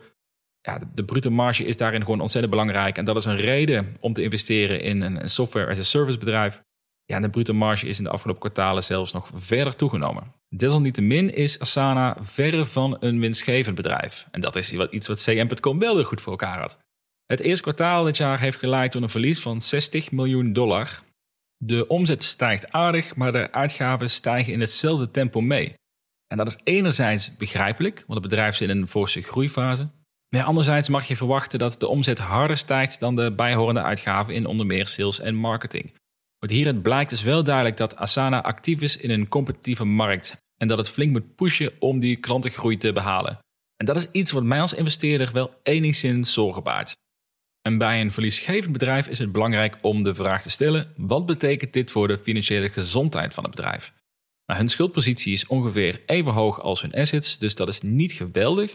Ja, 0.62 0.79
de, 0.93 1.05
bruto 1.05 1.29
marge 1.29 1.65
is 1.65 1.77
daarin 1.77 2.01
gewoon 2.01 2.21
ontzettend 2.21 2.53
belangrijk. 2.53 2.97
En 2.97 3.05
dat 3.05 3.15
is 3.15 3.25
een 3.25 3.36
reden 3.36 3.97
om 3.99 4.13
te 4.13 4.23
investeren 4.23 4.81
in 4.81 5.01
een 5.01 5.29
software 5.29 5.71
as 5.71 5.77
a 5.77 5.84
service 5.84 6.17
bedrijf. 6.17 6.62
Ja, 7.05 7.19
de 7.19 7.29
bruto 7.29 7.53
marge 7.53 7.88
is 7.88 7.97
in 7.97 8.03
de 8.03 8.10
afgelopen 8.10 8.41
kwartalen 8.41 8.84
zelfs 8.84 9.13
nog 9.13 9.29
verder 9.34 9.75
toegenomen. 9.75 10.34
Desalniettemin 10.49 11.36
is 11.36 11.60
Asana 11.60 12.17
verre 12.21 12.65
van 12.65 12.97
een 12.99 13.19
winstgevend 13.19 13.75
bedrijf. 13.75 14.27
En 14.31 14.41
dat 14.41 14.55
is 14.55 14.73
iets 14.73 15.08
wat 15.08 15.23
CM.com 15.23 15.79
wel 15.79 15.95
weer 15.95 16.05
goed 16.05 16.21
voor 16.21 16.31
elkaar 16.31 16.60
had. 16.60 16.79
Het 17.25 17.39
eerste 17.39 17.62
kwartaal 17.62 18.03
dit 18.03 18.17
jaar 18.17 18.39
heeft 18.39 18.58
geleid 18.58 18.91
tot 18.91 19.01
een 19.01 19.10
verlies 19.10 19.41
van 19.41 19.62
60 19.62 20.12
miljoen 20.12 20.53
dollar. 20.53 21.03
De 21.65 21.88
omzet 21.88 22.23
stijgt 22.23 22.71
aardig, 22.71 23.15
maar 23.15 23.32
de 23.32 23.52
uitgaven 23.52 24.10
stijgen 24.10 24.54
in 24.54 24.60
hetzelfde 24.60 25.12
tempo 25.12 25.41
mee. 25.41 25.73
En 26.28 26.38
dat 26.38 26.47
is 26.47 26.58
enerzijds 26.63 27.38
begrijpelijk, 27.38 28.04
want 28.08 28.19
het 28.19 28.30
bedrijf 28.30 28.56
zit 28.56 28.69
in 28.69 28.78
een 28.78 28.88
forse 28.88 29.21
groeifase. 29.21 29.89
Maar 30.30 30.43
anderzijds 30.43 30.89
mag 30.89 31.08
je 31.08 31.17
verwachten 31.17 31.60
dat 31.60 31.80
de 31.80 31.88
omzet 31.88 32.17
harder 32.17 32.58
stijgt 32.58 32.99
dan 32.99 33.15
de 33.15 33.32
bijhorende 33.32 33.82
uitgaven 33.82 34.34
in 34.34 34.45
onder 34.45 34.65
meer 34.65 34.88
sales 34.88 35.19
en 35.19 35.36
marketing. 35.36 35.93
Wat 36.39 36.49
hieruit 36.49 36.82
blijkt 36.82 37.12
is 37.12 37.23
wel 37.23 37.43
duidelijk 37.43 37.78
dat 37.78 37.95
Asana 37.95 38.43
actief 38.43 38.82
is 38.82 38.97
in 38.97 39.10
een 39.10 39.28
competitieve 39.28 39.86
markt 39.86 40.38
en 40.58 40.67
dat 40.67 40.78
het 40.78 40.89
flink 40.89 41.12
moet 41.12 41.36
pushen 41.36 41.71
om 41.80 41.99
die 41.99 42.15
klantengroei 42.15 42.78
te 42.78 42.93
behalen. 42.93 43.39
En 43.78 43.86
dat 43.86 43.95
is 43.95 44.12
iets 44.12 44.32
wat 44.32 44.43
mij 44.43 44.62
als 44.62 44.73
investeerder 44.73 45.32
wel 45.32 45.60
enigszins 45.63 46.34
zorgen 46.34 46.63
baart. 46.63 46.93
En 47.63 47.78
bij 47.78 48.02
een 48.02 48.12
verliesgevend 48.12 48.73
bedrijf 48.73 49.08
is 49.08 49.19
het 49.19 49.32
belangrijk 49.32 49.78
om 49.82 50.04
de 50.04 50.15
vraag 50.15 50.41
te 50.41 50.49
stellen: 50.49 50.93
wat 50.97 51.26
betekent 51.26 51.73
dit 51.73 51.91
voor 51.91 52.08
de 52.08 52.17
financiële 52.17 52.69
gezondheid 52.69 53.34
van 53.34 53.43
het 53.43 53.56
bedrijf? 53.56 53.93
Nou, 54.45 54.60
hun 54.60 54.69
schuldpositie 54.69 55.34
is 55.34 55.47
ongeveer 55.47 56.02
even 56.06 56.32
hoog 56.32 56.62
als 56.62 56.82
hun 56.82 56.93
assets, 56.93 57.38
dus 57.38 57.56
dat 57.56 57.67
is 57.67 57.82
niet 57.82 58.12
geweldig. 58.12 58.71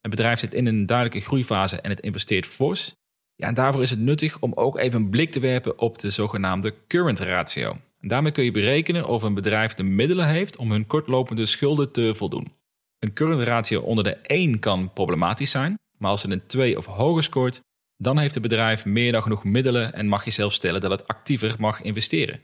Het 0.00 0.10
bedrijf 0.10 0.38
zit 0.38 0.54
in 0.54 0.66
een 0.66 0.86
duidelijke 0.86 1.26
groeifase 1.26 1.80
en 1.80 1.90
het 1.90 2.00
investeert 2.00 2.46
fors. 2.46 2.94
Ja, 3.34 3.46
en 3.46 3.54
daarvoor 3.54 3.82
is 3.82 3.90
het 3.90 3.98
nuttig 3.98 4.40
om 4.40 4.52
ook 4.52 4.78
even 4.78 5.00
een 5.00 5.10
blik 5.10 5.32
te 5.32 5.40
werpen 5.40 5.78
op 5.78 5.98
de 5.98 6.10
zogenaamde 6.10 6.74
current 6.86 7.18
ratio. 7.18 7.70
En 8.00 8.08
daarmee 8.08 8.32
kun 8.32 8.44
je 8.44 8.50
berekenen 8.50 9.06
of 9.06 9.22
een 9.22 9.34
bedrijf 9.34 9.74
de 9.74 9.82
middelen 9.82 10.28
heeft 10.28 10.56
om 10.56 10.70
hun 10.70 10.86
kortlopende 10.86 11.46
schulden 11.46 11.92
te 11.92 12.14
voldoen. 12.14 12.52
Een 12.98 13.12
current 13.12 13.42
ratio 13.42 13.80
onder 13.80 14.04
de 14.04 14.16
1 14.16 14.58
kan 14.58 14.92
problematisch 14.92 15.50
zijn, 15.50 15.78
maar 15.98 16.10
als 16.10 16.22
het 16.22 16.32
een 16.32 16.46
2 16.46 16.78
of 16.78 16.86
hoger 16.86 17.22
scoort, 17.22 17.60
dan 18.02 18.18
heeft 18.18 18.34
het 18.34 18.42
bedrijf 18.42 18.84
meer 18.84 19.12
dan 19.12 19.22
genoeg 19.22 19.44
middelen 19.44 19.92
en 19.92 20.06
mag 20.06 20.24
je 20.24 20.30
zelf 20.30 20.52
stellen 20.52 20.80
dat 20.80 20.90
het 20.90 21.08
actiever 21.08 21.54
mag 21.58 21.82
investeren. 21.82 22.40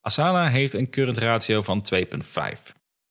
Asana 0.00 0.48
heeft 0.48 0.74
een 0.74 0.90
current 0.90 1.18
ratio 1.18 1.62
van 1.62 1.86
2,5. 1.94 2.02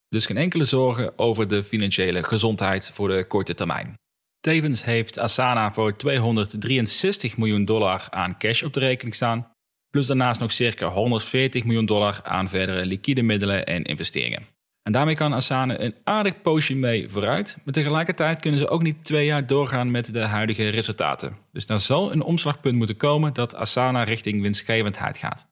Dus 0.08 0.26
geen 0.26 0.38
enkele 0.38 0.66
zorgen 0.66 1.18
over 1.18 1.48
de 1.48 1.64
financiële 1.64 2.24
gezondheid 2.24 2.92
voor 2.94 3.08
de 3.08 3.28
korte 3.28 3.54
termijn. 3.54 3.94
Tevens 4.40 4.84
heeft 4.84 5.20
Asana 5.20 5.74
voor 5.74 5.98
263 5.98 7.38
miljoen 7.38 7.66
dollar 7.66 8.08
aan 8.10 8.38
cash 8.38 8.64
op 8.64 8.74
de 8.74 8.80
rekening 8.80 9.16
staan, 9.16 9.52
plus 9.90 10.08
daarnaast 10.08 10.40
nog 10.40 10.52
circa 10.52 10.88
140 10.88 11.64
miljoen 11.64 11.86
dollar 11.86 12.20
aan 12.24 12.50
verdere 12.50 12.86
liquide 12.86 13.22
middelen 13.22 13.66
en 13.66 13.84
investeringen. 13.84 14.48
En 14.92 14.98
daarmee 14.98 15.16
kan 15.16 15.34
Asana 15.34 15.80
een 15.80 15.96
aardig 16.04 16.42
poosje 16.42 16.76
mee 16.76 17.10
vooruit, 17.10 17.58
maar 17.64 17.74
tegelijkertijd 17.74 18.40
kunnen 18.40 18.60
ze 18.60 18.70
ook 18.70 18.82
niet 18.82 19.04
twee 19.04 19.26
jaar 19.26 19.48
doorgaan 19.48 19.92
met 19.92 20.14
de 20.14 20.20
huidige 20.20 20.70
resultaten. 20.70 21.38
Dus 21.52 21.66
dan 21.66 21.80
zal 21.80 22.12
een 22.12 22.22
omslagpunt 22.22 22.76
moeten 22.76 22.98
komen 22.98 23.34
dat 23.34 23.56
Asana 23.56 24.04
richting 24.04 24.42
winstgevendheid 24.42 25.18
gaat. 25.18 25.48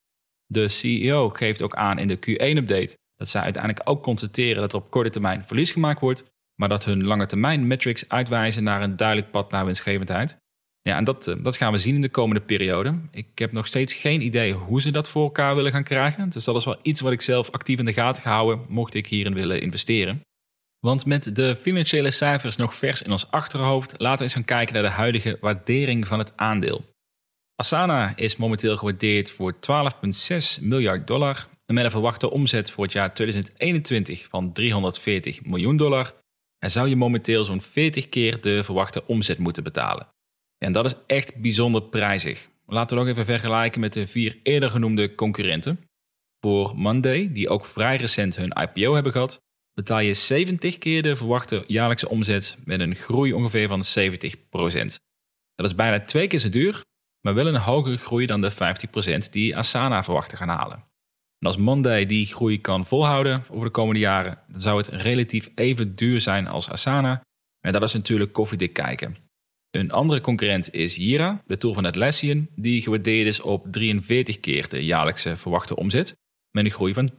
De 0.45 0.67
CEO 0.67 1.30
geeft 1.30 1.62
ook 1.62 1.75
aan 1.75 1.99
in 1.99 2.08
de 2.08 2.17
Q1-update 2.17 2.97
dat 3.15 3.28
zij 3.28 3.41
uiteindelijk 3.41 3.89
ook 3.89 4.04
constateren 4.04 4.62
dat 4.62 4.73
er 4.73 4.80
op 4.80 4.91
korte 4.91 5.10
termijn 5.10 5.43
verlies 5.45 5.71
gemaakt 5.71 5.99
wordt, 5.99 6.23
maar 6.56 6.69
dat 6.69 6.86
hun 6.86 7.04
lange 7.04 7.25
termijn 7.25 7.67
metrics 7.67 8.10
uitwijzen 8.10 8.63
naar 8.63 8.82
een 8.82 8.95
duidelijk 8.95 9.32
pad 9.32 9.52
naar 9.52 9.65
winstgevendheid. 9.65 10.38
Ja, 10.89 10.97
en 10.97 11.04
dat, 11.04 11.28
eh, 11.28 11.36
dat 11.39 11.58
gaan 11.58 11.71
we 11.71 11.78
zien 11.78 11.95
in 11.95 12.02
de 12.02 12.10
komende 12.10 12.41
periode. 12.41 12.99
Ik 13.12 13.28
heb 13.39 13.52
nog 13.52 13.67
steeds 13.67 13.93
geen 13.93 14.21
idee 14.21 14.54
hoe 14.54 14.82
ze 14.82 14.91
dat 14.91 15.10
voor 15.10 15.23
elkaar 15.23 15.56
willen 15.56 15.71
gaan 15.71 15.84
krijgen. 15.84 16.30
Dus 16.30 16.43
dat 16.43 16.56
is 16.56 16.65
wel 16.65 16.80
iets 16.82 17.02
wat 17.02 17.12
ik 17.12 17.21
zelf 17.21 17.52
actief 17.52 17.80
in 17.80 17.86
de 17.86 17.93
gaten 17.93 18.21
ga 18.21 18.32
houden, 18.32 18.65
mocht 18.67 18.93
ik 18.93 19.08
hierin 19.08 19.34
willen 19.34 19.62
investeren. 19.62 20.21
Want 20.80 21.06
met 21.06 21.36
de 21.36 21.56
financiële 21.56 22.12
cijfers 22.12 22.56
nog 22.56 22.75
vers 22.75 23.02
in 23.02 23.12
ons 23.12 23.32
achterhoofd, 23.32 23.93
laten 23.97 24.17
we 24.17 24.23
eens 24.23 24.34
gaan 24.34 24.45
kijken 24.45 24.73
naar 24.73 24.84
de 24.84 24.89
huidige 24.89 25.38
waardering 25.41 26.08
van 26.08 26.19
het 26.19 26.34
aandeel. 26.36 26.86
Asana 27.56 28.13
is 28.15 28.36
momenteel 28.36 28.78
gewaardeerd 28.78 29.32
voor 29.32 29.54
12,6 29.54 30.62
miljard 30.62 31.08
dollar 31.08 31.47
en 31.65 31.73
met 31.73 31.84
een 31.84 31.91
verwachte 31.91 32.32
omzet 32.32 32.71
voor 32.71 32.84
het 32.84 32.93
jaar 32.93 33.13
2021 33.13 34.28
van 34.30 34.54
340 34.54 35.45
miljoen 35.45 35.78
dollar 35.78 36.13
en 36.60 36.71
zou 36.71 36.89
je 36.89 36.95
momenteel 36.95 37.45
zo'n 37.45 37.62
40 37.62 38.10
keer 38.10 38.41
de 38.41 38.63
verwachte 38.63 39.06
omzet 39.06 39.38
moeten 39.38 39.63
betalen. 39.63 40.08
En 40.60 40.72
dat 40.72 40.86
is 40.86 40.95
echt 41.08 41.41
bijzonder 41.41 41.82
prijzig. 41.82 42.50
Laten 42.65 42.98
we 42.98 43.04
nog 43.04 43.13
even 43.13 43.26
vergelijken 43.26 43.80
met 43.80 43.93
de 43.93 44.08
vier 44.08 44.39
eerder 44.43 44.69
genoemde 44.69 45.15
concurrenten. 45.15 45.84
Voor 46.39 46.76
Monday, 46.76 47.32
die 47.34 47.50
ook 47.50 47.65
vrij 47.65 47.95
recent 47.95 48.36
hun 48.36 48.52
IPO 48.52 48.93
hebben 48.93 49.12
gehad, 49.12 49.41
betaal 49.74 50.00
je 50.00 50.13
70 50.13 50.78
keer 50.78 51.02
de 51.02 51.15
verwachte 51.15 51.63
jaarlijkse 51.67 52.10
omzet 52.10 52.58
met 52.63 52.80
een 52.80 52.95
groei 52.95 53.34
ongeveer 53.34 53.67
van 53.67 53.84
70%. 53.84 54.95
Dat 55.56 55.65
is 55.65 55.76
bijna 55.76 56.00
twee 56.00 56.28
keer 56.28 56.39
zo 56.39 56.50
duur 56.50 56.84
maar 57.22 57.34
wel 57.34 57.48
een 57.48 57.56
hogere 57.56 57.98
groei 57.98 58.26
dan 58.26 58.41
de 58.41 58.52
50% 59.28 59.30
die 59.30 59.58
Asana 59.58 60.04
verwacht 60.04 60.30
te 60.30 60.38
gaan 60.38 60.50
halen. 60.50 60.78
En 61.39 61.48
als 61.48 61.58
Monday 61.58 62.06
die 62.06 62.26
groei 62.26 62.62
kan 62.62 62.86
volhouden 62.86 63.43
over 63.50 63.65
de 63.65 63.72
komende 63.72 64.00
jaren, 64.00 64.39
dan 64.48 64.62
zou 64.62 64.78
het 64.78 64.88
relatief 64.88 65.50
even 65.56 65.95
duur 65.95 66.22
zijn 66.22 66.48
als 66.48 66.69
Asana. 66.69 67.22
Maar 67.62 67.72
dat 67.72 67.84
is 67.84 67.93
natuurlijk 67.93 68.34
koffiedik 68.34 68.74
kijken. 68.74 69.17
Een 69.71 69.91
andere 69.91 70.21
concurrent 70.21 70.73
is 70.73 70.95
Jira, 70.95 71.43
de 71.45 71.58
tool 71.58 71.73
van 71.73 71.86
Atlassian, 71.86 72.47
die 72.55 72.82
gewaardeerd 72.82 73.27
is 73.27 73.41
op 73.41 73.67
43 73.71 74.39
keer 74.39 74.69
de 74.69 74.86
jaarlijkse 74.86 75.36
verwachte 75.36 75.75
omzet, 75.75 76.15
met 76.51 76.65
een 76.65 76.71
groei 76.71 76.93
van 76.93 77.12
30%. 77.12 77.15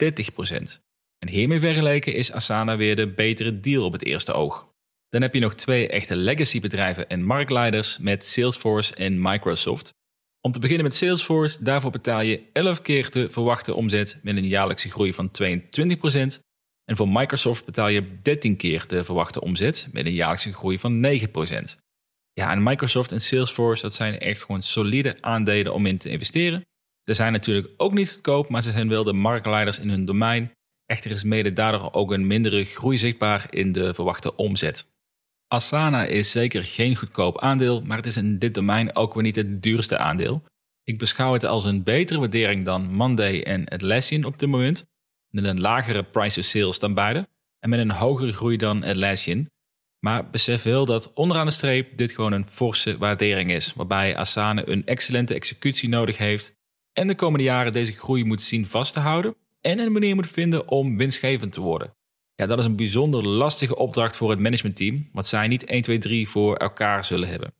En 1.19 1.29
hiermee 1.29 1.61
vergeleken 1.61 2.15
is 2.15 2.33
Asana 2.33 2.77
weer 2.77 2.97
de 2.97 3.09
betere 3.09 3.61
deal 3.61 3.85
op 3.85 3.93
het 3.93 4.05
eerste 4.05 4.33
oog. 4.33 4.69
Dan 5.09 5.23
heb 5.23 5.35
je 5.35 5.41
nog 5.41 5.55
twee 5.55 5.89
echte 5.89 6.17
legacy 6.17 6.61
bedrijven 6.61 7.09
en 7.09 7.23
marktleiders 7.23 7.99
met 7.99 8.25
Salesforce 8.25 8.95
en 8.95 9.23
Microsoft. 9.23 9.93
Om 10.41 10.53
te 10.53 10.59
beginnen 10.59 10.85
met 10.85 10.95
Salesforce, 10.95 11.63
daarvoor 11.63 11.91
betaal 11.91 12.21
je 12.21 12.43
11 12.53 12.83
keer 12.83 13.11
de 13.11 13.31
verwachte 13.31 13.75
omzet 13.75 14.19
met 14.23 14.37
een 14.37 14.47
jaarlijkse 14.47 14.91
groei 14.91 15.15
van 15.15 15.31
22%. 15.43 16.41
En 16.85 16.97
voor 16.97 17.09
Microsoft 17.09 17.65
betaal 17.65 17.89
je 17.89 18.21
13 18.23 18.57
keer 18.57 18.85
de 18.89 19.05
verwachte 19.05 19.41
omzet 19.41 19.89
met 19.93 20.07
een 20.07 20.15
jaarlijkse 20.15 20.53
groei 20.53 20.79
van 20.79 21.07
9%. 21.07 21.89
Ja, 22.41 22.51
en 22.51 22.63
Microsoft 22.63 23.13
en 23.13 23.21
Salesforce, 23.21 23.83
dat 23.83 23.95
zijn 23.95 24.19
echt 24.19 24.43
gewoon 24.43 24.63
solide 24.63 25.17
aandelen 25.21 25.75
om 25.75 25.87
in 25.87 25.99
te 25.99 26.11
investeren. 26.11 26.67
Ze 27.05 27.15
zijn 27.15 27.33
natuurlijk 27.33 27.69
ook 27.77 27.93
niet 27.93 28.13
goedkoop, 28.13 28.49
maar 28.49 28.63
ze 28.63 28.71
zijn 28.71 28.89
wel 28.89 29.05
de 29.05 29.13
marktleiders 29.13 29.79
in 29.79 29.89
hun 29.89 30.05
domein. 30.05 30.53
Echter 30.87 31.11
is 31.11 31.25
mede 31.25 31.53
daardoor 31.53 31.93
ook 31.93 32.13
een 32.13 32.27
mindere 32.27 32.65
groei 32.65 32.99
zichtbaar 32.99 33.47
in 33.51 33.73
de 33.73 33.95
verwachte 33.95 34.37
omzet. 34.37 34.87
Asana 35.49 36.05
is 36.05 36.31
zeker 36.31 36.65
geen 36.65 36.97
goedkoop 36.97 37.41
aandeel, 37.41 37.83
maar 37.83 37.97
het 37.97 38.07
is 38.07 38.17
in 38.17 38.39
dit 38.39 38.55
domein 38.55 38.97
ook 38.97 39.15
weer 39.15 39.23
niet 39.23 39.37
het 39.37 39.63
duurste 39.63 39.99
aandeel. 39.99 40.43
Ik 40.85 40.99
beschouw 40.99 41.33
het 41.33 41.45
als 41.45 41.65
een 41.65 41.83
betere 41.83 42.19
waardering 42.19 42.65
dan 42.65 42.93
Monday 42.93 43.43
en 43.43 43.69
Atlassian 43.69 44.25
op 44.25 44.39
dit 44.39 44.49
moment, 44.49 44.87
met 45.29 45.45
een 45.45 45.61
lagere 45.61 46.03
price 46.03 46.35
to 46.35 46.43
sales 46.43 46.79
dan 46.79 46.95
beide 46.95 47.29
en 47.59 47.69
met 47.71 47.79
een 47.79 47.91
hogere 47.91 48.33
groei 48.33 48.57
dan 48.57 48.85
Atlassian. 48.85 49.49
Maar 50.01 50.31
besef 50.31 50.63
wel 50.63 50.85
dat 50.85 51.13
onderaan 51.13 51.47
de 51.47 51.53
streep 51.53 51.97
dit 51.97 52.13
gewoon 52.13 52.33
een 52.33 52.47
forse 52.47 52.99
waardering 52.99 53.53
is, 53.53 53.75
waarbij 53.75 54.17
Asana 54.17 54.67
een 54.67 54.87
excellente 54.87 55.35
executie 55.35 55.89
nodig 55.89 56.17
heeft 56.17 56.59
en 56.93 57.07
de 57.07 57.15
komende 57.15 57.45
jaren 57.45 57.73
deze 57.73 57.93
groei 57.93 58.25
moet 58.25 58.43
zien 58.43 58.67
vast 58.67 58.93
te 58.93 59.01
houden 59.01 59.37
en 59.61 59.79
een 59.79 59.93
manier 59.93 60.15
moet 60.15 60.31
vinden 60.31 60.69
om 60.69 60.97
winstgevend 60.97 61.53
te 61.53 61.61
worden. 61.61 61.95
Ja, 62.35 62.47
dat 62.47 62.59
is 62.59 62.65
een 62.65 62.77
bijzonder 62.77 63.29
lastige 63.29 63.77
opdracht 63.77 64.17
voor 64.17 64.31
het 64.31 64.39
managementteam, 64.39 65.09
wat 65.13 65.27
zij 65.27 65.49
niet 65.49 65.65
1, 65.65 65.83
2, 65.83 65.99
3 65.99 66.29
voor 66.29 66.57
elkaar 66.57 67.05
zullen 67.05 67.29
hebben. 67.29 67.55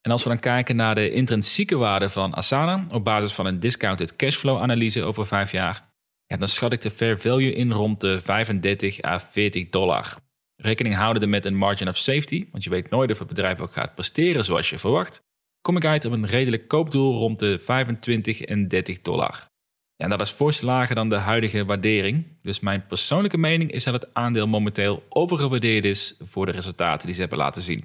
En 0.00 0.12
als 0.12 0.22
we 0.22 0.28
dan 0.28 0.38
kijken 0.38 0.76
naar 0.76 0.94
de 0.94 1.10
intrinsieke 1.10 1.76
waarde 1.76 2.10
van 2.10 2.34
Asana 2.34 2.86
op 2.90 3.04
basis 3.04 3.32
van 3.32 3.46
een 3.46 3.60
discounted 3.60 4.16
cashflow 4.16 4.60
analyse 4.60 5.02
over 5.02 5.26
5 5.26 5.52
jaar, 5.52 5.92
ja, 6.26 6.36
dan 6.36 6.48
schat 6.48 6.72
ik 6.72 6.80
de 6.80 6.90
fair 6.90 7.20
value 7.20 7.52
in 7.52 7.72
rond 7.72 8.00
de 8.00 8.20
35 8.20 9.04
à 9.04 9.20
40 9.20 9.68
dollar. 9.68 10.16
Rekening 10.56 10.94
houdende 10.94 11.26
met 11.26 11.44
een 11.44 11.56
margin 11.56 11.88
of 11.88 11.96
safety, 11.96 12.48
want 12.50 12.64
je 12.64 12.70
weet 12.70 12.90
nooit 12.90 13.10
of 13.10 13.18
het 13.18 13.28
bedrijf 13.28 13.60
ook 13.60 13.72
gaat 13.72 13.94
presteren 13.94 14.44
zoals 14.44 14.70
je 14.70 14.78
verwacht, 14.78 15.22
kom 15.60 15.76
ik 15.76 15.84
uit 15.84 16.04
op 16.04 16.12
een 16.12 16.26
redelijk 16.26 16.68
koopdoel 16.68 17.14
rond 17.14 17.38
de 17.38 17.58
25 17.58 18.40
en 18.40 18.68
30 18.68 19.00
dollar. 19.00 19.48
Ja, 19.96 20.08
dat 20.08 20.20
is 20.20 20.30
fors 20.30 20.60
lager 20.60 20.94
dan 20.94 21.08
de 21.08 21.16
huidige 21.16 21.64
waardering. 21.64 22.38
Dus 22.42 22.60
mijn 22.60 22.86
persoonlijke 22.86 23.38
mening 23.38 23.70
is 23.70 23.84
dat 23.84 23.94
het 23.94 24.14
aandeel 24.14 24.46
momenteel 24.46 25.02
overgewaardeerd 25.08 25.84
is 25.84 26.14
voor 26.20 26.46
de 26.46 26.52
resultaten 26.52 27.06
die 27.06 27.14
ze 27.14 27.20
hebben 27.20 27.38
laten 27.38 27.62
zien. 27.62 27.84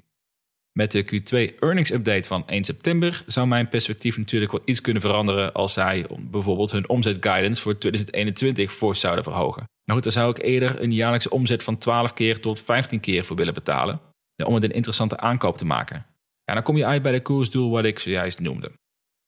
Met 0.72 0.92
de 0.92 1.04
Q2 1.04 1.58
earnings 1.58 1.90
update 1.90 2.28
van 2.28 2.46
1 2.46 2.64
september 2.64 3.22
zou 3.26 3.46
mijn 3.46 3.68
perspectief 3.68 4.18
natuurlijk 4.18 4.52
wel 4.52 4.62
iets 4.64 4.80
kunnen 4.80 5.02
veranderen 5.02 5.52
als 5.52 5.72
zij 5.72 6.06
bijvoorbeeld 6.20 6.70
hun 6.70 6.88
omzetguidance 6.88 7.62
voor 7.62 7.78
2021 7.78 8.72
fors 8.72 9.00
zouden 9.00 9.24
verhogen. 9.24 9.64
Nou 9.84 10.00
goed, 10.00 10.02
daar 10.02 10.22
zou 10.22 10.30
ik 10.30 10.42
eerder 10.42 10.82
een 10.82 10.92
jaarlijkse 10.92 11.30
omzet 11.30 11.62
van 11.62 11.78
12 11.78 12.12
keer 12.12 12.40
tot 12.40 12.60
15 12.60 13.00
keer 13.00 13.24
voor 13.24 13.36
willen 13.36 13.54
betalen, 13.54 14.00
om 14.44 14.54
het 14.54 14.64
een 14.64 14.72
interessante 14.72 15.16
aankoop 15.16 15.56
te 15.56 15.64
maken. 15.64 16.06
Ja, 16.44 16.54
dan 16.54 16.62
kom 16.62 16.76
je 16.76 16.86
uit 16.86 17.02
bij 17.02 17.12
de 17.12 17.22
koersdoel 17.22 17.70
wat 17.70 17.84
ik 17.84 17.98
zojuist 17.98 18.40
noemde. 18.40 18.72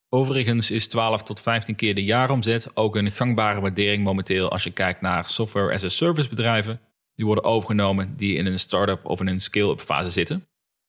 Overigens 0.09 0.71
is 0.71 0.89
12 0.89 1.23
tot 1.23 1.41
15 1.41 1.75
keer 1.75 1.95
de 1.95 2.05
jaaromzet 2.05 2.77
ook 2.77 2.97
een 2.97 3.11
gangbare 3.11 3.61
waardering 3.61 4.05
momenteel 4.05 4.51
als 4.51 4.65
je 4.65 4.71
kijkt 4.71 5.01
naar 5.01 5.29
software 5.29 5.75
as 5.75 5.85
a 5.85 5.89
service 5.89 6.29
bedrijven. 6.29 6.81
Die 7.15 7.27
worden 7.27 7.45
overgenomen 7.45 8.17
die 8.17 8.37
in 8.37 8.47
een 8.47 8.59
start-up 8.59 9.05
of 9.05 9.21
in 9.21 9.27
een 9.27 9.41
scale-up 9.41 9.81
fase 9.81 10.11
zitten. 10.11 10.47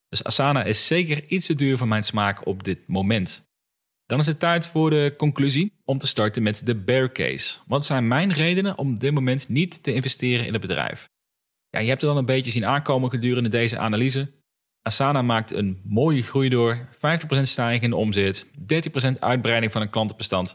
Dus 0.10 0.24
Asana 0.24 0.64
is 0.64 0.88
zeker 0.88 1.26
iets 1.28 1.46
te 1.46 1.56
duur 1.56 1.78
voor 1.78 1.88
mijn 1.88 2.04
smaak 2.04 2.46
op 2.46 2.64
dit 2.64 2.88
moment. 2.88 3.46
Dan 4.06 4.20
is 4.20 4.26
het 4.26 4.40
tijd 4.40 4.68
voor 4.68 4.90
de 4.90 5.14
conclusie 5.18 5.74
om 5.84 5.98
te 5.98 6.08
starten 6.08 6.44
met 6.44 6.66
de 6.66 6.76
bear 6.76 7.12
case. 7.12 7.60
Wat 7.68 7.86
zijn 7.86 8.08
mijn 8.08 8.34
redenen 8.34 8.78
om 8.78 8.94
op 8.94 9.00
dit 9.00 9.14
moment 9.14 9.50
niet 9.50 9.84
te 9.84 9.94
investeren 9.94 10.46
in 10.46 10.54
het 10.54 10.62
bedrijf? 10.62 11.10
Ja, 11.70 11.80
je 11.80 11.88
hebt 11.88 12.02
het 12.02 12.10
dan 12.10 12.20
een 12.20 12.26
beetje 12.26 12.52
zien 12.52 12.66
aankomen 12.66 13.10
gedurende 13.10 13.50
deze 13.50 13.78
analyse. 13.78 14.32
Asana 14.82 15.22
maakt 15.22 15.52
een 15.52 15.82
mooie 15.84 16.22
groei 16.22 16.50
door, 16.50 16.88
50% 16.96 16.98
stijging 17.42 17.84
in 17.84 17.90
de 17.90 17.96
omzet, 17.96 18.46
30% 19.16 19.20
uitbreiding 19.20 19.72
van 19.72 19.82
een 19.82 19.90
klantenbestand. 19.90 20.50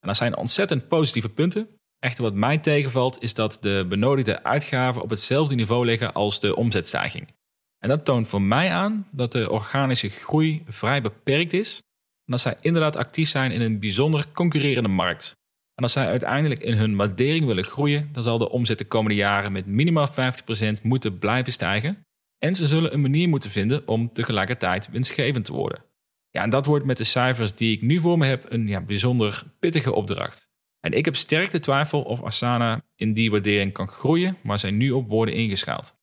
En 0.00 0.08
dat 0.08 0.16
zijn 0.16 0.36
ontzettend 0.36 0.88
positieve 0.88 1.28
punten. 1.28 1.68
Echter 1.98 2.22
wat 2.22 2.34
mij 2.34 2.58
tegenvalt 2.58 3.22
is 3.22 3.34
dat 3.34 3.58
de 3.60 3.86
benodigde 3.88 4.42
uitgaven 4.42 5.02
op 5.02 5.10
hetzelfde 5.10 5.54
niveau 5.54 5.84
liggen 5.84 6.12
als 6.12 6.40
de 6.40 6.56
omzetstijging. 6.56 7.34
En 7.78 7.88
dat 7.88 8.04
toont 8.04 8.28
voor 8.28 8.42
mij 8.42 8.70
aan 8.70 9.08
dat 9.10 9.32
de 9.32 9.50
organische 9.50 10.08
groei 10.08 10.62
vrij 10.66 11.02
beperkt 11.02 11.52
is 11.52 11.76
en 12.24 12.32
dat 12.32 12.40
zij 12.40 12.56
inderdaad 12.60 12.96
actief 12.96 13.28
zijn 13.28 13.52
in 13.52 13.60
een 13.60 13.78
bijzonder 13.78 14.26
concurrerende 14.32 14.88
markt. 14.88 15.36
En 15.74 15.82
als 15.82 15.92
zij 15.92 16.06
uiteindelijk 16.06 16.62
in 16.62 16.74
hun 16.74 16.96
waardering 16.96 17.46
willen 17.46 17.64
groeien, 17.64 18.08
dan 18.12 18.22
zal 18.22 18.38
de 18.38 18.50
omzet 18.50 18.78
de 18.78 18.84
komende 18.84 19.16
jaren 19.16 19.52
met 19.52 19.66
minimaal 19.66 20.08
50% 20.08 20.82
moeten 20.82 21.18
blijven 21.18 21.52
stijgen. 21.52 22.04
En 22.38 22.54
ze 22.54 22.66
zullen 22.66 22.92
een 22.92 23.00
manier 23.00 23.28
moeten 23.28 23.50
vinden 23.50 23.88
om 23.88 24.12
tegelijkertijd 24.12 24.90
winstgevend 24.90 25.44
te 25.44 25.52
worden. 25.52 25.84
Ja, 26.30 26.42
en 26.42 26.50
dat 26.50 26.66
wordt 26.66 26.84
met 26.84 26.96
de 26.96 27.04
cijfers 27.04 27.54
die 27.54 27.76
ik 27.76 27.82
nu 27.82 28.00
voor 28.00 28.18
me 28.18 28.26
heb 28.26 28.52
een 28.52 28.66
ja, 28.68 28.80
bijzonder 28.80 29.44
pittige 29.58 29.92
opdracht. 29.92 30.48
En 30.80 30.92
ik 30.92 31.04
heb 31.04 31.16
sterk 31.16 31.50
de 31.50 31.58
twijfel 31.58 32.02
of 32.02 32.22
Asana 32.22 32.82
in 32.94 33.12
die 33.12 33.30
waardering 33.30 33.72
kan 33.72 33.88
groeien, 33.88 34.36
waar 34.42 34.58
zij 34.58 34.70
nu 34.70 34.90
op 34.90 35.08
worden 35.08 35.34
ingeschaald. 35.34 35.95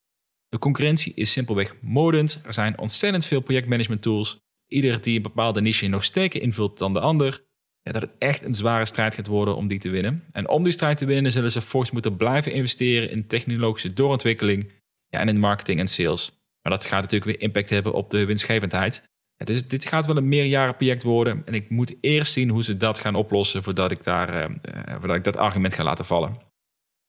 De 0.53 0.59
concurrentie 0.59 1.13
is 1.15 1.31
simpelweg 1.31 1.75
moordend. 1.81 2.41
Er 2.45 2.53
zijn 2.53 2.77
ontzettend 2.77 3.25
veel 3.25 3.39
projectmanagement 3.41 4.01
tools. 4.01 4.39
Ieder 4.67 5.01
die 5.01 5.15
een 5.15 5.21
bepaalde 5.21 5.61
niche 5.61 5.87
nog 5.87 6.03
sterker 6.03 6.41
invult 6.41 6.77
dan 6.77 6.93
de 6.93 6.99
ander. 6.99 7.45
Ja, 7.81 7.91
dat 7.91 8.01
het 8.01 8.11
echt 8.17 8.43
een 8.43 8.55
zware 8.55 8.85
strijd 8.85 9.15
gaat 9.15 9.27
worden 9.27 9.55
om 9.55 9.67
die 9.67 9.79
te 9.79 9.89
winnen. 9.89 10.23
En 10.31 10.49
om 10.49 10.63
die 10.63 10.71
strijd 10.71 10.97
te 10.97 11.05
winnen 11.05 11.31
zullen 11.31 11.51
ze 11.51 11.61
fors 11.61 11.91
moeten 11.91 12.15
blijven 12.15 12.51
investeren 12.51 13.09
in 13.09 13.27
technologische 13.27 13.93
doorontwikkeling 13.93 14.71
ja, 15.07 15.19
en 15.19 15.27
in 15.27 15.39
marketing 15.39 15.79
en 15.79 15.87
sales. 15.87 16.31
Maar 16.61 16.71
dat 16.71 16.85
gaat 16.85 17.01
natuurlijk 17.01 17.31
weer 17.31 17.41
impact 17.41 17.69
hebben 17.69 17.93
op 17.93 18.09
de 18.09 18.25
winstgevendheid. 18.25 19.03
Ja, 19.35 19.45
dus 19.45 19.67
dit 19.67 19.85
gaat 19.85 20.05
wel 20.05 20.17
een 20.17 20.27
meerjarenproject 20.27 21.03
worden. 21.03 21.41
En 21.45 21.53
ik 21.53 21.69
moet 21.69 21.95
eerst 22.01 22.33
zien 22.33 22.49
hoe 22.49 22.63
ze 22.63 22.77
dat 22.77 22.99
gaan 22.99 23.15
oplossen 23.15 23.63
voordat 23.63 23.91
ik, 23.91 24.03
daar, 24.03 24.49
uh, 24.49 24.55
voordat 24.99 25.17
ik 25.17 25.23
dat 25.23 25.37
argument 25.37 25.73
ga 25.73 25.83
laten 25.83 26.05
vallen. 26.05 26.51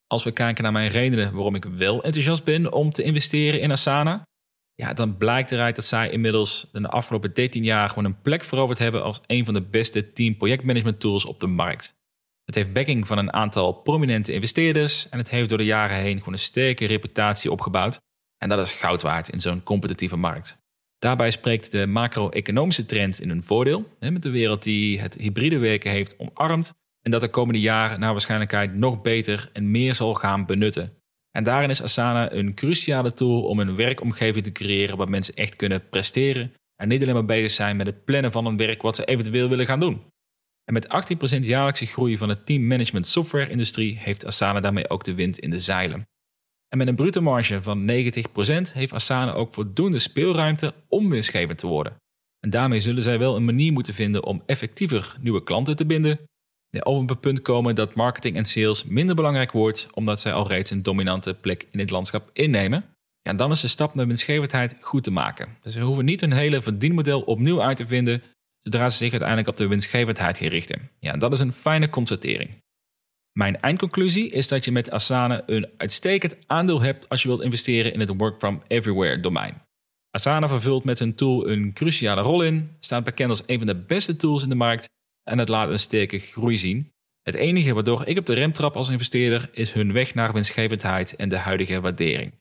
Als 0.07 0.23
we 0.23 0.31
kijken 0.31 0.63
naar 0.63 0.71
mijn 0.71 0.89
redenen 0.89 1.33
waarom 1.33 1.55
ik 1.55 1.65
wel 1.65 2.03
enthousiast 2.03 2.43
ben 2.43 2.73
om 2.73 2.91
te 2.91 3.03
investeren 3.03 3.61
in 3.61 3.71
Asana, 3.71 4.23
ja, 4.75 4.93
dan 4.93 5.17
blijkt 5.17 5.51
eruit 5.51 5.75
dat 5.75 5.85
zij 5.85 6.09
inmiddels 6.09 6.69
de 6.71 6.87
afgelopen 6.87 7.33
13 7.33 7.63
jaar 7.63 7.89
gewoon 7.89 8.05
een 8.05 8.21
plek 8.21 8.43
veroverd 8.43 8.79
hebben 8.79 9.03
als 9.03 9.21
een 9.25 9.45
van 9.45 9.53
de 9.53 9.61
beste 9.61 10.11
team 10.11 10.37
projectmanagement 10.37 10.99
tools 10.99 11.25
op 11.25 11.39
de 11.39 11.47
markt. 11.47 11.93
Het 12.45 12.55
heeft 12.55 12.73
backing 12.73 13.07
van 13.07 13.17
een 13.17 13.33
aantal 13.33 13.73
prominente 13.73 14.33
investeerders 14.33 15.09
en 15.09 15.17
het 15.17 15.29
heeft 15.29 15.49
door 15.49 15.57
de 15.57 15.63
jaren 15.65 15.97
heen 15.97 16.17
gewoon 16.17 16.33
een 16.33 16.39
sterke 16.39 16.85
reputatie 16.85 17.51
opgebouwd. 17.51 17.99
En 18.37 18.49
dat 18.49 18.67
is 18.67 18.71
goud 18.71 19.01
waard 19.01 19.29
in 19.29 19.41
zo'n 19.41 19.63
competitieve 19.63 20.15
markt. 20.15 20.63
Daarbij 20.99 21.31
spreekt 21.31 21.71
de 21.71 21.85
macro-economische 21.85 22.85
trend 22.85 23.21
in 23.21 23.29
hun 23.29 23.43
voordeel, 23.43 23.87
met 23.99 24.23
de 24.23 24.29
wereld 24.29 24.63
die 24.63 24.99
het 24.99 25.15
hybride 25.15 25.57
werken 25.57 25.91
heeft 25.91 26.15
omarmd 26.17 26.73
en 27.05 27.11
dat 27.11 27.21
de 27.21 27.29
komende 27.29 27.59
jaren 27.59 27.99
naar 27.99 28.11
waarschijnlijkheid 28.11 28.73
nog 28.73 29.01
beter 29.01 29.49
en 29.53 29.71
meer 29.71 29.95
zal 29.95 30.13
gaan 30.13 30.45
benutten. 30.45 30.93
En 31.31 31.43
daarin 31.43 31.69
is 31.69 31.81
Asana 31.81 32.31
een 32.31 32.53
cruciale 32.53 33.11
tool 33.11 33.43
om 33.43 33.59
een 33.59 33.75
werkomgeving 33.75 34.43
te 34.43 34.51
creëren 34.51 34.97
waar 34.97 35.09
mensen 35.09 35.35
echt 35.35 35.55
kunnen 35.55 35.89
presteren 35.89 36.53
en 36.75 36.87
niet 36.87 37.01
alleen 37.01 37.13
maar 37.13 37.25
bezig 37.25 37.51
zijn 37.51 37.77
met 37.77 37.85
het 37.85 38.05
plannen 38.05 38.31
van 38.31 38.45
een 38.45 38.57
werk 38.57 38.81
wat 38.81 38.95
ze 38.95 39.05
eventueel 39.05 39.49
willen 39.49 39.65
gaan 39.65 39.79
doen. 39.79 40.01
En 40.63 40.73
met 40.73 40.87
18% 41.37 41.39
jaarlijkse 41.39 41.85
groei 41.85 42.17
van 42.17 42.27
de 42.27 42.43
teammanagement 42.43 43.07
software 43.07 43.49
industrie 43.49 43.97
heeft 43.97 44.25
Asana 44.25 44.59
daarmee 44.59 44.89
ook 44.89 45.03
de 45.03 45.13
wind 45.13 45.39
in 45.39 45.49
de 45.49 45.59
zeilen. 45.59 46.07
En 46.67 46.77
met 46.77 46.87
een 46.87 46.95
bruto 46.95 47.21
marge 47.21 47.61
van 47.61 47.91
90% 47.91 48.73
heeft 48.73 48.93
Asana 48.93 49.33
ook 49.33 49.53
voldoende 49.53 49.99
speelruimte 49.99 50.73
om 50.87 51.09
winstgevend 51.09 51.57
te 51.57 51.67
worden. 51.67 51.95
En 52.39 52.49
daarmee 52.49 52.79
zullen 52.79 53.03
zij 53.03 53.19
wel 53.19 53.35
een 53.35 53.45
manier 53.45 53.71
moeten 53.71 53.93
vinden 53.93 54.23
om 54.23 54.43
effectiever 54.45 55.17
nieuwe 55.21 55.43
klanten 55.43 55.75
te 55.75 55.85
binden, 55.85 56.19
op 56.83 57.09
een 57.09 57.19
punt 57.19 57.41
komen 57.41 57.75
dat 57.75 57.95
marketing 57.95 58.35
en 58.35 58.45
sales 58.45 58.83
minder 58.83 59.15
belangrijk 59.15 59.51
wordt, 59.51 59.87
omdat 59.93 60.19
zij 60.19 60.33
al 60.33 60.47
reeds 60.47 60.71
een 60.71 60.83
dominante 60.83 61.33
plek 61.33 61.67
in 61.71 61.79
het 61.79 61.89
landschap 61.89 62.29
innemen. 62.33 62.85
Ja, 63.21 63.33
dan 63.33 63.51
is 63.51 63.61
de 63.61 63.67
stap 63.67 63.95
naar 63.95 64.07
winstgevendheid 64.07 64.75
goed 64.79 65.03
te 65.03 65.11
maken. 65.11 65.57
Dus 65.61 65.75
we 65.75 65.81
hoeven 65.81 66.05
niet 66.05 66.21
een 66.21 66.31
hele 66.31 66.61
verdienmodel 66.61 67.21
opnieuw 67.21 67.61
uit 67.61 67.77
te 67.77 67.87
vinden. 67.87 68.23
zodra 68.61 68.89
ze 68.89 68.97
zich 68.97 69.11
uiteindelijk 69.11 69.49
op 69.49 69.55
de 69.55 69.67
winstgevendheid 69.67 70.37
gaan 70.37 70.47
richten. 70.47 70.89
Ja, 70.99 71.17
dat 71.17 71.31
is 71.31 71.39
een 71.39 71.53
fijne 71.53 71.89
constatering. 71.89 72.63
Mijn 73.31 73.61
eindconclusie 73.61 74.29
is 74.29 74.47
dat 74.47 74.65
je 74.65 74.71
met 74.71 74.91
Asana 74.91 75.43
een 75.45 75.67
uitstekend 75.77 76.37
aandeel 76.47 76.81
hebt 76.81 77.09
als 77.09 77.21
je 77.21 77.27
wilt 77.27 77.41
investeren 77.41 77.93
in 77.93 77.99
het 77.99 78.13
Work 78.17 78.37
from 78.37 78.61
Everywhere 78.67 79.19
domein. 79.19 79.61
Asana 80.11 80.47
vervult 80.47 80.83
met 80.83 80.99
hun 80.99 81.15
tool 81.15 81.49
een 81.49 81.73
cruciale 81.73 82.21
rol 82.21 82.41
in, 82.41 82.69
staat 82.79 83.03
bekend 83.03 83.29
als 83.29 83.43
een 83.45 83.57
van 83.57 83.67
de 83.67 83.75
beste 83.75 84.15
tools 84.15 84.43
in 84.43 84.49
de 84.49 84.55
markt 84.55 84.89
en 85.29 85.37
het 85.37 85.49
laat 85.49 85.69
een 85.69 85.79
sterke 85.79 86.19
groei 86.19 86.57
zien. 86.57 86.93
Het 87.21 87.35
enige 87.35 87.73
waardoor 87.73 88.07
ik 88.07 88.17
op 88.17 88.25
de 88.25 88.33
rem 88.33 88.51
trap 88.51 88.75
als 88.75 88.89
investeerder 88.89 89.49
is 89.51 89.73
hun 89.73 89.93
weg 89.93 90.13
naar 90.13 90.33
winstgevendheid 90.33 91.15
en 91.15 91.29
de 91.29 91.37
huidige 91.37 91.81
waardering. 91.81 92.33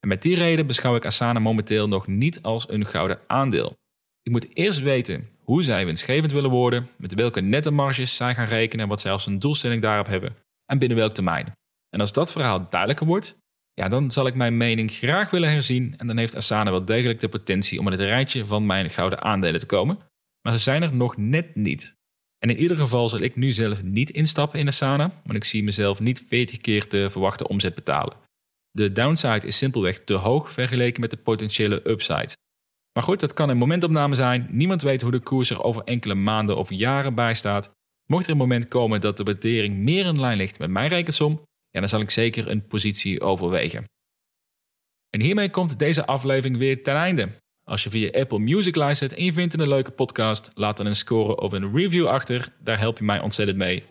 En 0.00 0.08
met 0.08 0.22
die 0.22 0.34
reden 0.34 0.66
beschouw 0.66 0.96
ik 0.96 1.04
Asana 1.04 1.38
momenteel 1.38 1.88
nog 1.88 2.06
niet 2.06 2.42
als 2.42 2.68
een 2.68 2.86
gouden 2.86 3.20
aandeel. 3.26 3.76
Ik 4.22 4.32
moet 4.32 4.56
eerst 4.56 4.80
weten 4.80 5.28
hoe 5.38 5.62
zij 5.62 5.84
winstgevend 5.84 6.32
willen 6.32 6.50
worden, 6.50 6.88
met 6.96 7.14
welke 7.14 7.40
nette 7.40 7.70
marges 7.70 8.16
zij 8.16 8.34
gaan 8.34 8.46
rekenen 8.46 8.82
en 8.82 8.88
wat 8.88 9.00
zij 9.00 9.12
als 9.12 9.26
een 9.26 9.38
doelstelling 9.38 9.82
daarop 9.82 10.06
hebben 10.06 10.36
en 10.66 10.78
binnen 10.78 10.98
welk 10.98 11.14
termijn. 11.14 11.52
En 11.88 12.00
als 12.00 12.12
dat 12.12 12.32
verhaal 12.32 12.68
duidelijker 12.70 13.06
wordt, 13.06 13.38
ja, 13.74 13.88
dan 13.88 14.10
zal 14.10 14.26
ik 14.26 14.34
mijn 14.34 14.56
mening 14.56 14.90
graag 14.90 15.30
willen 15.30 15.50
herzien 15.50 15.94
en 15.98 16.06
dan 16.06 16.16
heeft 16.16 16.36
Asana 16.36 16.70
wel 16.70 16.84
degelijk 16.84 17.20
de 17.20 17.28
potentie 17.28 17.78
om 17.78 17.86
in 17.86 17.92
het 17.92 18.00
rijtje 18.00 18.44
van 18.44 18.66
mijn 18.66 18.90
gouden 18.90 19.22
aandelen 19.22 19.60
te 19.60 19.66
komen. 19.66 19.98
Maar 20.42 20.52
ze 20.52 20.62
zijn 20.62 20.82
er 20.82 20.94
nog 20.94 21.16
net 21.16 21.54
niet. 21.54 22.00
En 22.42 22.50
in 22.50 22.58
ieder 22.58 22.76
geval 22.76 23.08
zal 23.08 23.20
ik 23.20 23.36
nu 23.36 23.52
zelf 23.52 23.82
niet 23.82 24.10
instappen 24.10 24.58
in 24.58 24.66
Asana, 24.66 25.20
want 25.24 25.36
ik 25.36 25.44
zie 25.44 25.62
mezelf 25.62 26.00
niet 26.00 26.24
40 26.28 26.58
keer 26.58 26.86
te 26.86 27.08
verwachten 27.10 27.48
omzet 27.48 27.74
betalen. 27.74 28.16
De 28.70 28.92
downside 28.92 29.46
is 29.46 29.56
simpelweg 29.56 30.04
te 30.04 30.14
hoog 30.14 30.52
vergeleken 30.52 31.00
met 31.00 31.10
de 31.10 31.16
potentiële 31.16 31.88
upside. 31.88 32.36
Maar 32.92 33.02
goed, 33.02 33.20
dat 33.20 33.32
kan 33.32 33.48
een 33.48 33.56
momentopname 33.56 34.14
zijn. 34.14 34.48
Niemand 34.50 34.82
weet 34.82 35.02
hoe 35.02 35.10
de 35.10 35.20
koers 35.20 35.50
er 35.50 35.62
over 35.62 35.82
enkele 35.82 36.14
maanden 36.14 36.56
of 36.56 36.70
jaren 36.70 37.14
bij 37.14 37.34
staat. 37.34 37.70
Mocht 38.06 38.24
er 38.24 38.30
een 38.30 38.36
moment 38.36 38.68
komen 38.68 39.00
dat 39.00 39.16
de 39.16 39.22
waardering 39.22 39.76
meer 39.76 40.06
in 40.06 40.20
lijn 40.20 40.36
ligt 40.36 40.58
met 40.58 40.70
mijn 40.70 40.88
rekensom, 40.88 41.42
dan 41.70 41.88
zal 41.88 42.00
ik 42.00 42.10
zeker 42.10 42.48
een 42.48 42.66
positie 42.66 43.20
overwegen. 43.20 43.84
En 45.10 45.20
hiermee 45.20 45.50
komt 45.50 45.78
deze 45.78 46.06
aflevering 46.06 46.56
weer 46.56 46.82
ten 46.82 46.94
einde. 46.94 47.28
Als 47.72 47.82
je 47.82 47.90
via 47.90 48.20
Apple 48.20 48.38
Music 48.38 48.76
luistert 48.76 49.14
en 49.14 49.24
je 49.24 49.32
vindt 49.32 49.54
een 49.54 49.68
leuke 49.68 49.90
podcast, 49.90 50.50
laat 50.54 50.76
dan 50.76 50.86
een 50.86 50.96
score 50.96 51.36
of 51.36 51.52
een 51.52 51.74
review 51.74 52.06
achter. 52.06 52.52
Daar 52.58 52.78
help 52.78 52.98
je 52.98 53.04
mij 53.04 53.20
ontzettend 53.20 53.58
mee. 53.58 53.82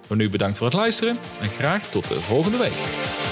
Voor 0.00 0.16
nu 0.16 0.30
bedankt 0.30 0.56
voor 0.58 0.66
het 0.66 0.76
luisteren 0.76 1.16
en 1.40 1.48
graag 1.48 1.90
tot 1.90 2.08
de 2.08 2.20
volgende 2.20 2.58
week. 2.58 3.23